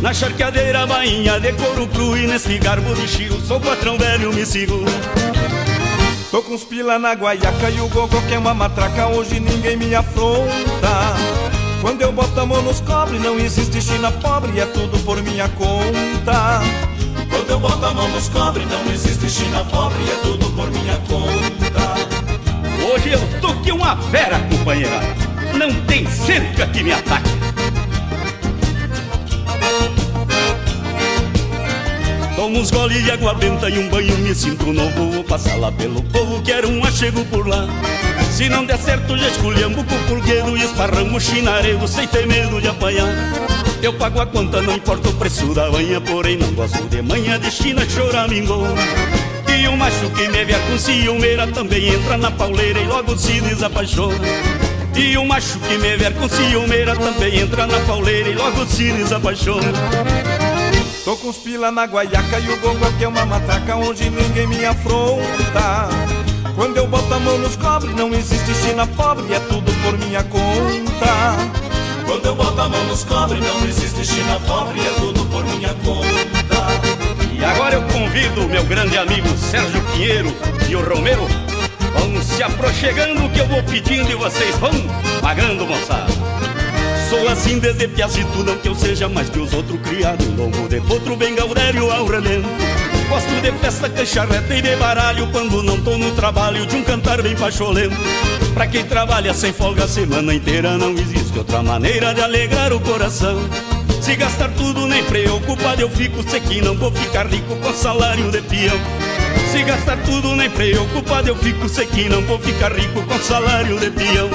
Na 0.00 0.14
charqueadeira, 0.14 0.86
bainha 0.86 1.38
de 1.38 1.52
couro 1.52 1.86
cru 1.88 2.16
e 2.16 2.26
nesse 2.26 2.56
garbo 2.56 2.94
de 2.94 3.06
chiru, 3.06 3.38
sou 3.42 3.60
patrão 3.60 3.98
velho, 3.98 4.32
me 4.32 4.46
segura. 4.46 4.90
Tô 6.30 6.40
com 6.42 6.54
os 6.54 6.64
pila 6.64 6.98
na 6.98 7.12
guaiaca 7.12 7.68
e 7.70 7.82
o 7.82 7.88
gogo 7.88 8.18
que 8.22 8.32
é 8.32 8.38
uma 8.38 8.54
matraca, 8.54 9.08
hoje 9.08 9.38
ninguém 9.38 9.76
me 9.76 9.94
afronta. 9.94 11.47
Quando 11.80 12.02
eu 12.02 12.12
boto 12.12 12.40
a 12.40 12.44
mão 12.44 12.60
nos 12.62 12.80
cobre, 12.80 13.18
não 13.18 13.38
existe 13.38 13.80
China 13.80 14.10
pobre, 14.10 14.58
é 14.58 14.66
tudo 14.66 14.98
por 15.04 15.22
minha 15.22 15.48
conta. 15.50 16.60
Quando 17.30 17.50
eu 17.50 17.60
boto 17.60 17.86
a 17.86 17.94
mão 17.94 18.08
nos 18.08 18.28
cobre, 18.28 18.64
não 18.66 18.92
existe 18.92 19.30
China 19.30 19.64
pobre, 19.64 19.98
é 20.10 20.16
tudo 20.22 20.50
por 20.50 20.68
minha 20.70 20.96
conta. 21.08 21.94
Hoje 22.92 23.12
eu 23.12 23.40
tô 23.40 23.54
que 23.62 23.70
uma 23.70 23.96
fera, 23.96 24.40
companheira. 24.50 25.00
Não 25.56 25.72
tem 25.86 26.06
cerca 26.06 26.66
que 26.66 26.82
me 26.82 26.92
ataque. 26.92 27.37
Tomo 32.38 32.60
uns 32.60 32.70
goles 32.70 33.02
de 33.02 33.10
água 33.10 33.34
benta 33.34 33.68
e 33.68 33.80
um 33.80 33.88
banho 33.88 34.16
me 34.18 34.32
sinto 34.32 34.72
novo. 34.72 35.10
Vou 35.10 35.24
passar 35.24 35.56
lá 35.56 35.72
pelo 35.72 36.00
povo, 36.04 36.40
quero 36.40 36.68
um 36.68 36.84
achego 36.84 37.24
por 37.24 37.48
lá. 37.48 37.66
Se 38.30 38.48
não 38.48 38.64
der 38.64 38.78
certo 38.78 39.18
já 39.18 39.26
escolhemos 39.26 39.84
com 39.84 39.94
o 39.96 39.98
pulgueiro 40.06 40.56
E 40.56 40.62
esparramos 40.62 41.24
chinaredo 41.24 41.88
sem 41.88 42.06
ter 42.06 42.28
medo 42.28 42.60
de 42.60 42.68
apanhar. 42.68 43.12
Eu 43.82 43.92
pago 43.94 44.20
a 44.20 44.26
conta, 44.26 44.62
não 44.62 44.76
importa 44.76 45.08
o 45.08 45.14
preço 45.14 45.52
da 45.52 45.68
banha 45.68 46.00
Porém 46.00 46.36
não 46.36 46.52
gosto 46.52 46.80
de 46.88 47.02
manhã 47.02 47.40
de 47.40 47.50
china 47.50 47.84
choramingo 47.88 48.68
E 49.52 49.66
o 49.66 49.76
macho 49.76 50.08
que 50.10 50.28
me 50.28 50.44
vier 50.44 50.60
com 50.68 50.78
ciumeira 50.78 51.44
Também 51.48 51.88
entra 51.88 52.16
na 52.16 52.30
pauleira 52.30 52.78
e 52.78 52.86
logo 52.86 53.18
se 53.18 53.40
desapaixona 53.40 54.14
e 54.96 55.16
o 55.16 55.24
macho 55.24 55.60
que 55.60 55.78
me 55.78 55.96
vier 55.96 56.12
com 56.14 56.28
ciumeira 56.28 56.96
Também 56.96 57.40
entra 57.40 57.68
na 57.68 57.78
pauleira 57.80 58.30
e 58.30 58.34
logo 58.34 58.66
se 58.66 58.90
desapaixona 58.90 60.27
Tô 61.08 61.16
com 61.16 61.30
os 61.30 61.38
pila 61.38 61.72
na 61.72 61.86
guaiaca 61.86 62.38
e 62.38 62.50
o 62.50 62.56
gongo 62.58 62.92
que 62.98 63.04
é 63.04 63.08
uma 63.08 63.24
matraca 63.24 63.74
onde 63.76 64.10
ninguém 64.10 64.46
me 64.46 64.62
afronta. 64.66 65.88
Quando 66.54 66.76
eu 66.76 66.86
boto 66.86 67.14
a 67.14 67.18
mão 67.18 67.38
nos 67.38 67.56
cobre, 67.56 67.94
não 67.94 68.12
existe 68.12 68.54
China 68.56 68.86
pobre, 68.88 69.32
é 69.32 69.40
tudo 69.40 69.72
por 69.82 69.96
minha 69.96 70.22
conta. 70.24 71.34
Quando 72.04 72.26
eu 72.26 72.34
boto 72.34 72.60
a 72.60 72.68
mão 72.68 72.84
nos 72.84 73.04
cobre, 73.04 73.40
não 73.40 73.66
existe 73.66 74.04
China 74.04 74.38
pobre, 74.46 74.80
é 74.80 74.90
tudo 75.00 75.24
por 75.30 75.42
minha 75.46 75.72
conta. 75.82 77.32
E 77.32 77.42
agora 77.42 77.76
eu 77.76 77.82
convido 77.84 78.46
meu 78.46 78.64
grande 78.64 78.98
amigo 78.98 79.30
Sérgio 79.38 79.80
Pinheiro 79.92 80.30
e 80.68 80.76
o 80.76 80.86
Romero. 80.86 81.26
Vão 81.98 82.22
se 82.22 82.42
aproxegando 82.42 83.30
que 83.30 83.40
eu 83.40 83.46
vou 83.46 83.62
pedindo 83.62 84.10
e 84.10 84.14
vocês 84.14 84.54
vão 84.58 84.72
pagando, 85.22 85.66
moçada. 85.66 86.37
Sou 87.08 87.26
assim 87.26 87.58
desde 87.58 87.88
piazito, 87.88 88.44
não 88.44 88.58
que 88.58 88.68
eu 88.68 88.74
seja 88.74 89.08
mais 89.08 89.30
que 89.30 89.38
os 89.38 89.52
outros 89.54 89.80
criados 89.80 90.26
Longo 90.36 90.68
de 90.68 90.78
potro, 90.82 91.16
bem 91.16 91.34
gaudério 91.34 91.90
ao 91.90 92.06
relento. 92.06 92.46
Gosto 93.08 93.40
de 93.40 93.50
festa, 93.52 93.88
cancharreta 93.88 94.54
e 94.54 94.60
de 94.60 94.76
baralho 94.76 95.26
Quando 95.32 95.62
não 95.62 95.80
tô 95.80 95.96
no 95.96 96.10
trabalho, 96.12 96.66
de 96.66 96.76
um 96.76 96.84
cantar 96.84 97.22
bem 97.22 97.34
pacholento. 97.34 97.96
Pra 98.52 98.66
quem 98.66 98.84
trabalha 98.84 99.32
sem 99.32 99.54
folga 99.54 99.84
a 99.84 99.88
semana 99.88 100.34
inteira 100.34 100.76
Não 100.76 100.92
existe 100.92 101.38
outra 101.38 101.62
maneira 101.62 102.12
de 102.12 102.20
alegrar 102.20 102.74
o 102.74 102.80
coração. 102.80 103.38
Se 104.02 104.14
gastar 104.14 104.50
tudo 104.50 104.86
nem 104.86 105.02
preocupado 105.04 105.80
eu 105.80 105.88
fico. 105.88 106.22
Sei 106.28 106.40
que 106.40 106.60
não 106.60 106.76
vou 106.76 106.92
ficar 106.92 107.26
rico 107.26 107.56
com 107.56 107.72
salário 107.72 108.30
de 108.30 108.42
peão 108.42 108.78
se 109.50 109.62
gastar 109.62 109.96
tudo 110.04 110.34
nem 110.34 110.50
preocupado 110.50 111.28
eu 111.28 111.36
fico 111.36 111.68
Sei 111.68 111.86
que 111.86 112.08
não 112.08 112.22
vou 112.22 112.38
ficar 112.38 112.72
rico 112.72 113.02
com 113.02 113.18
salário 113.18 113.78
de 113.78 113.90
peão 113.90 114.28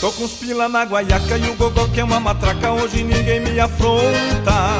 Tô 0.00 0.12
com 0.12 0.24
os 0.24 0.32
pila 0.32 0.68
na 0.68 0.84
guaiaca 0.84 1.38
e 1.38 1.48
o 1.48 1.54
gogó 1.54 1.88
que 1.88 2.00
é 2.00 2.04
uma 2.04 2.20
matraca, 2.20 2.70
hoje 2.70 3.02
ninguém 3.02 3.40
me 3.40 3.58
afronta. 3.58 4.78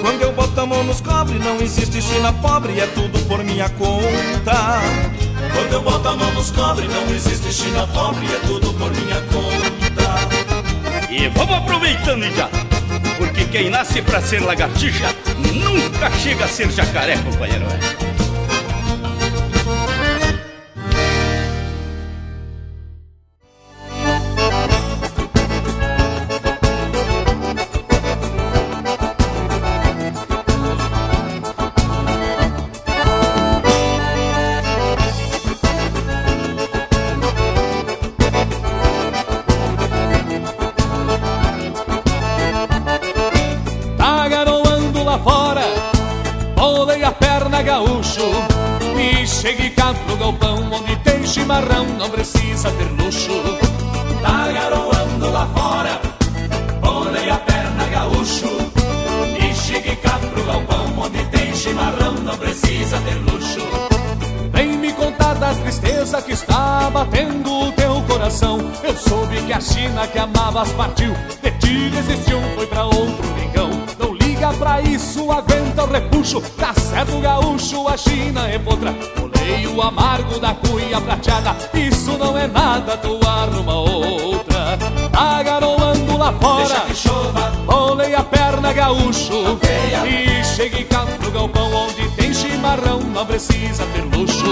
Quando 0.00 0.22
eu 0.22 0.32
boto 0.32 0.60
a 0.60 0.66
mão 0.66 0.82
nos 0.82 1.00
cobre, 1.00 1.38
não 1.38 1.56
existe 1.60 2.02
China 2.02 2.32
pobre, 2.32 2.80
é 2.80 2.86
tudo 2.88 3.18
por 3.26 3.44
minha 3.44 3.68
conta. 3.70 4.80
Quando 5.54 5.72
eu 5.72 5.82
boto 5.82 6.08
a 6.08 6.16
mão 6.16 6.32
nos 6.32 6.50
cobre, 6.50 6.88
não 6.88 7.14
existe 7.14 7.52
China 7.52 7.86
pobre, 7.86 8.26
é 8.26 8.40
tudo 8.46 8.72
por 8.74 8.90
minha 8.90 9.20
conta. 9.32 11.08
E 11.10 11.28
vamos 11.28 11.54
aproveitando 11.54 12.24
já, 12.34 12.48
porque 13.18 13.44
quem 13.44 13.70
nasce 13.70 14.02
pra 14.02 14.20
ser 14.20 14.40
lagartixa 14.40 15.14
nunca 15.54 16.10
chega 16.18 16.44
a 16.44 16.48
ser 16.48 16.70
jacaré, 16.70 17.16
companheiro. 17.18 17.66
Pro 49.94 50.16
galpão 50.16 50.70
onde 50.72 50.96
tem 50.96 51.26
chimarrão, 51.26 51.84
não 51.98 52.08
precisa 52.10 52.70
ter 52.70 53.02
luxo. 53.02 53.32
Tá 54.22 54.52
garoando 54.52 55.30
lá 55.30 55.46
fora, 55.54 56.00
bolei 56.80 57.30
a 57.30 57.36
perna 57.36 57.84
gaúcho. 57.86 58.46
E 59.38 59.54
chegue 59.54 59.96
cá 59.96 60.18
pro 60.18 60.44
galpão 60.44 60.86
onde 60.98 61.24
tem 61.26 61.54
chimarrão, 61.54 62.14
não 62.14 62.36
precisa 62.36 62.98
ter 63.00 63.14
luxo. 63.30 63.60
Vem 64.52 64.76
me 64.76 64.92
contar 64.92 65.34
das 65.34 65.56
tristezas 65.58 66.24
que 66.24 66.32
está 66.32 66.90
batendo 66.90 67.68
o 67.68 67.72
teu 67.72 68.02
coração. 68.02 68.58
Eu 68.82 68.96
soube 68.96 69.40
que 69.42 69.52
a 69.52 69.60
China 69.60 70.06
que 70.06 70.18
amavas 70.18 70.70
partiu. 70.72 71.12
De 71.42 71.50
ti 71.52 71.90
desistiu, 71.90 72.40
foi 72.54 72.66
pra 72.66 72.84
outro 72.84 73.34
rincão. 73.34 73.70
Não 73.98 74.14
liga 74.14 74.52
pra 74.54 74.80
isso, 74.82 75.30
aguenta 75.32 75.84
o 75.84 75.90
repuxo. 75.90 76.40
Tá 76.56 76.74
certo 76.74 77.20
gaúcho, 77.20 77.88
a 77.88 77.96
China 77.96 78.48
é 78.48 78.58
potra 78.58 78.92
Olhei 79.50 79.66
o 79.66 79.82
amargo 79.82 80.38
da 80.38 80.54
cunha 80.54 81.00
prateada. 81.00 81.56
Isso 81.74 82.16
não 82.16 82.38
é 82.38 82.46
nada, 82.46 82.96
tu 82.96 83.18
arruma 83.26 83.74
outra. 83.74 84.78
Tá 85.10 85.42
garoando 85.42 86.16
lá 86.16 86.32
fora. 86.34 86.68
Deixa 86.68 86.80
que 86.82 86.94
chova, 86.94 87.52
Olhei 87.66 88.14
a 88.14 88.22
perna 88.22 88.72
gaúcho. 88.72 89.58
E 90.06 90.44
chegue 90.44 90.84
cá 90.84 91.04
pro 91.18 91.32
galpão 91.32 91.68
onde 91.72 92.08
tem 92.16 92.32
chimarrão 92.32 93.00
Não 93.00 93.26
precisa 93.26 93.84
ter 93.86 94.02
luxo 94.16 94.44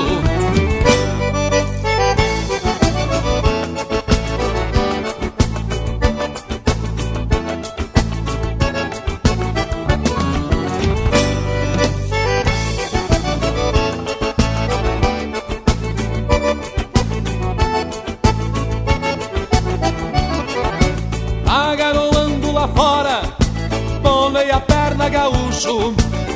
gaúcho 25.08 25.94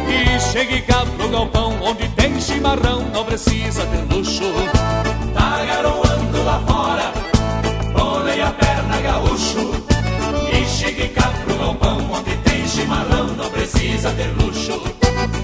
E 0.08 0.40
chegue 0.40 0.82
cá 0.82 1.04
pro 1.16 1.28
galpão 1.28 1.78
Onde 1.82 2.08
tem 2.10 2.40
chimarrão 2.40 3.02
Não 3.12 3.24
precisa 3.24 3.86
ter 3.86 4.14
luxo. 4.14 4.52
Tá 5.34 5.64
garoando 5.64 6.44
lá 6.44 6.60
fora, 6.66 7.12
bolei 7.94 8.40
a 8.40 8.50
perna 8.50 9.00
gaúcho 9.00 9.91
chegue 10.82 11.08
cá 11.10 11.32
pro 11.44 11.56
galpão 11.56 11.98
onde 12.12 12.36
tem 12.38 12.66
chimarrão, 12.66 13.28
não 13.36 13.48
precisa 13.50 14.10
ter 14.10 14.28
luxo. 14.36 14.82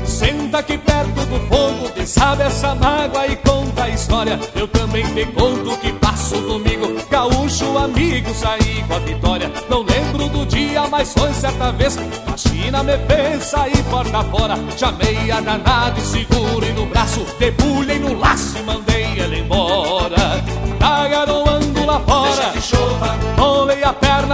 Senta 0.05 0.59
aqui 0.59 0.77
perto 0.77 1.21
do 1.27 1.39
fogo, 1.49 2.07
sabe 2.07 2.43
essa 2.43 2.75
mágoa 2.75 3.27
e 3.29 3.37
conta 3.37 3.85
a 3.85 3.89
história. 3.89 4.41
Eu 4.57 4.67
também 4.67 5.05
te 5.15 5.25
conto 5.27 5.79
que 5.79 5.93
passo 5.93 6.41
domingo, 6.41 6.89
gaúcho 7.09 7.79
amigo, 7.79 8.35
saí 8.35 8.83
com 8.89 8.95
a 8.95 8.99
vitória. 8.99 9.53
Não 9.71 9.83
lembro 9.83 10.29
do 10.29 10.45
dia, 10.47 10.89
mas 10.89 11.13
foi 11.13 11.33
certa 11.33 11.71
vez. 11.71 11.97
A 11.97 12.37
China 12.37 12.83
me 12.83 12.99
fez 13.07 13.45
sair 13.45 13.85
porta 13.85 14.25
fora. 14.25 14.57
Chamei 14.77 15.31
a 15.31 15.41
danada 15.41 16.01
e 16.01 16.03
segurei 16.03 16.73
no 16.73 16.87
braço, 16.87 17.25
debulhei 17.39 18.01
no 18.01 18.19
laço 18.19 18.59
e 18.59 18.63
mandei 18.63 19.21
ela 19.21 19.37
embora. 19.37 19.98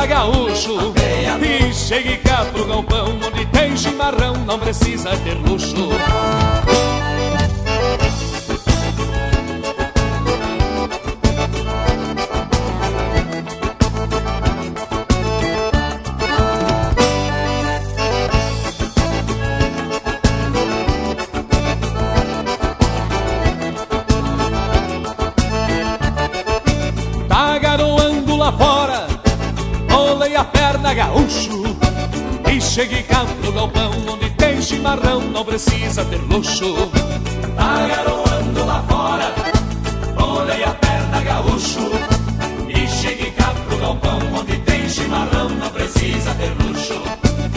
Gaúcho. 0.07 0.95
E 1.43 1.73
cheguei 1.73 2.17
cá 2.19 2.45
pro 2.53 2.67
galpão, 2.67 3.19
onde 3.27 3.47
tem 3.47 3.77
chimarrão, 3.77 4.35
não 4.47 4.59
precisa 4.59 5.17
ter 5.19 5.35
luxo. 5.35 5.75
E 32.75 32.77
cheguei 32.77 33.05
cá 33.05 33.25
pro 33.41 33.53
galpão 33.53 33.93
onde 34.09 34.29
tem 34.31 34.61
chimarrão, 34.61 35.21
não 35.21 35.45
precisa 35.45 36.05
ter 36.07 36.17
luxo 36.17 36.75
tá 37.55 37.87
garoando 37.87 38.67
lá 38.67 38.83
fora. 38.89 39.33
Olhei 40.21 40.65
a 40.65 40.75
perna 40.75 41.21
gaúcho 41.21 41.89
e 42.69 42.89
cheguei 42.89 43.31
cá 43.31 43.55
pro 43.69 43.79
galpão 43.79 44.19
onde 44.41 44.59
tem 44.59 44.89
chimarrão, 44.89 45.51
não 45.51 45.71
precisa 45.71 46.35
ter 46.35 46.53
luxo. 46.65 47.01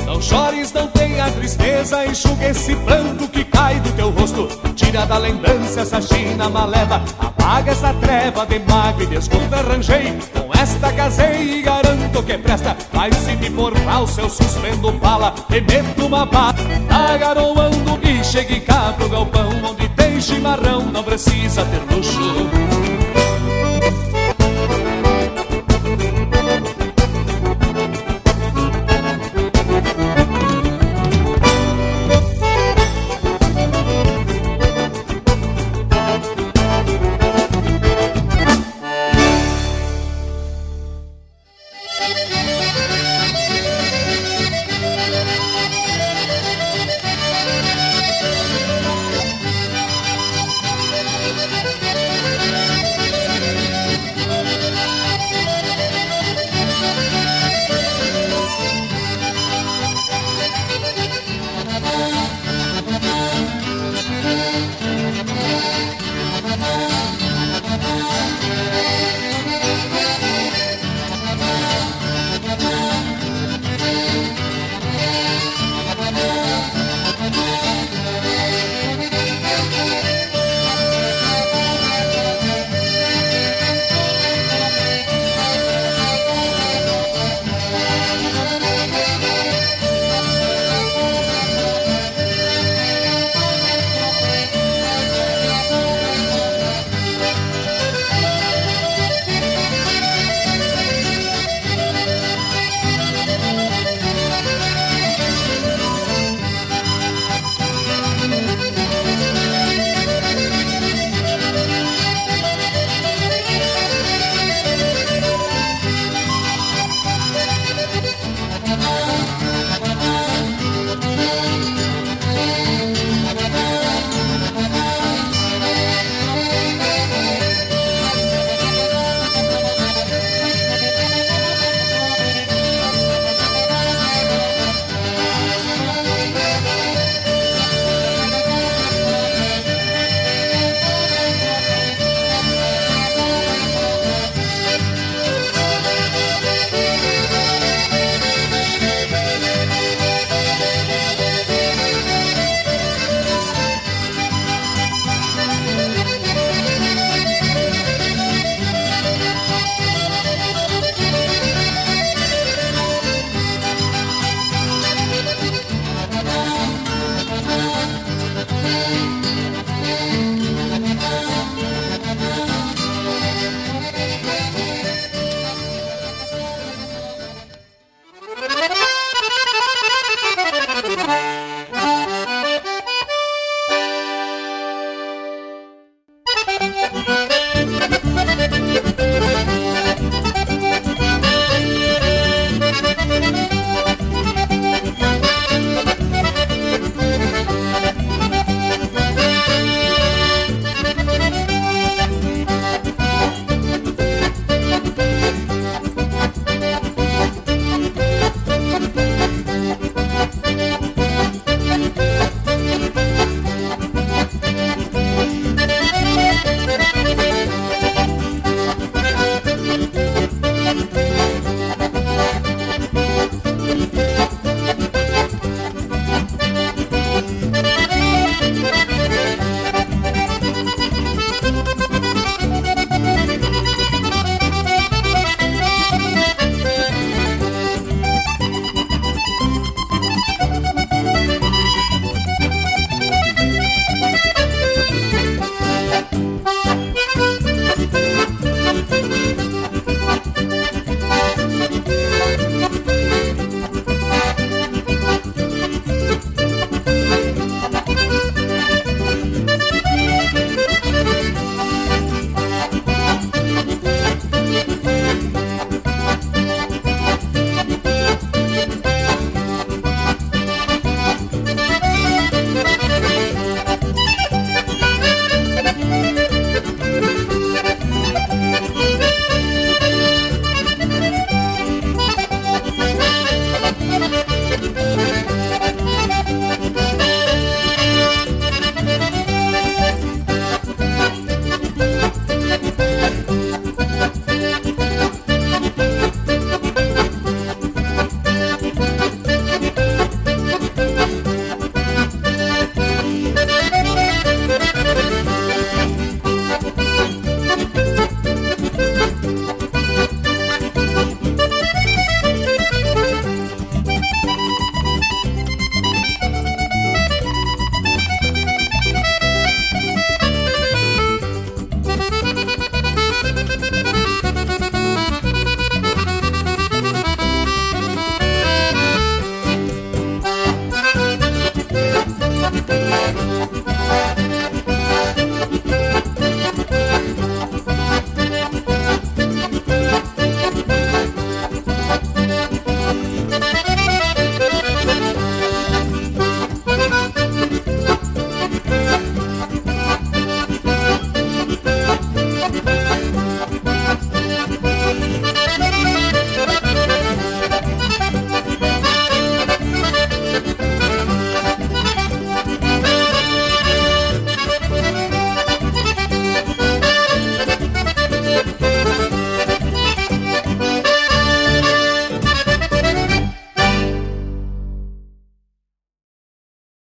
Não 0.06 0.22
chores, 0.22 0.72
não 0.72 0.88
tristeza, 1.32 2.06
enxuga 2.06 2.50
esse 2.50 2.76
pranto 2.76 3.28
que 3.28 3.44
cai 3.44 3.80
do 3.80 3.92
teu 3.94 4.10
rosto. 4.10 4.48
Tira 4.76 5.06
da 5.06 5.18
lembrança 5.18 5.82
essa 5.82 6.02
china 6.02 6.50
maleva, 6.50 7.02
apaga 7.20 7.72
essa 7.72 7.94
treva 7.94 8.46
de 8.46 8.60
mágoa 8.60 9.04
e 9.04 9.08
desconto. 9.08 9.56
Arranjei, 9.56 10.18
com 10.34 10.52
esta 10.60 10.92
casei 10.94 11.60
e 11.60 11.62
garanto 11.62 12.24
que 12.24 12.38
presta. 12.38 12.76
Mas 12.94 13.16
se 13.16 13.36
me 13.36 13.50
for 13.50 13.78
mal, 13.82 14.08
se 14.08 14.22
eu 14.22 14.30
suspendo 14.30 14.92
bala, 14.94 15.34
e 15.50 15.62
meto 15.62 16.06
uma 16.06 16.26
bala. 16.26 16.56
Tá 16.88 17.18
garoando 17.18 18.00
e 18.04 18.24
chegue 18.24 18.60
cá 18.62 18.94
pro 18.98 19.10
galpão, 19.10 19.50
onde 19.64 19.88
tem 19.90 20.20
chimarrão, 20.22 20.82
não 20.84 21.04
precisa 21.04 21.66
ter 21.66 21.96
luxo. 21.96 22.87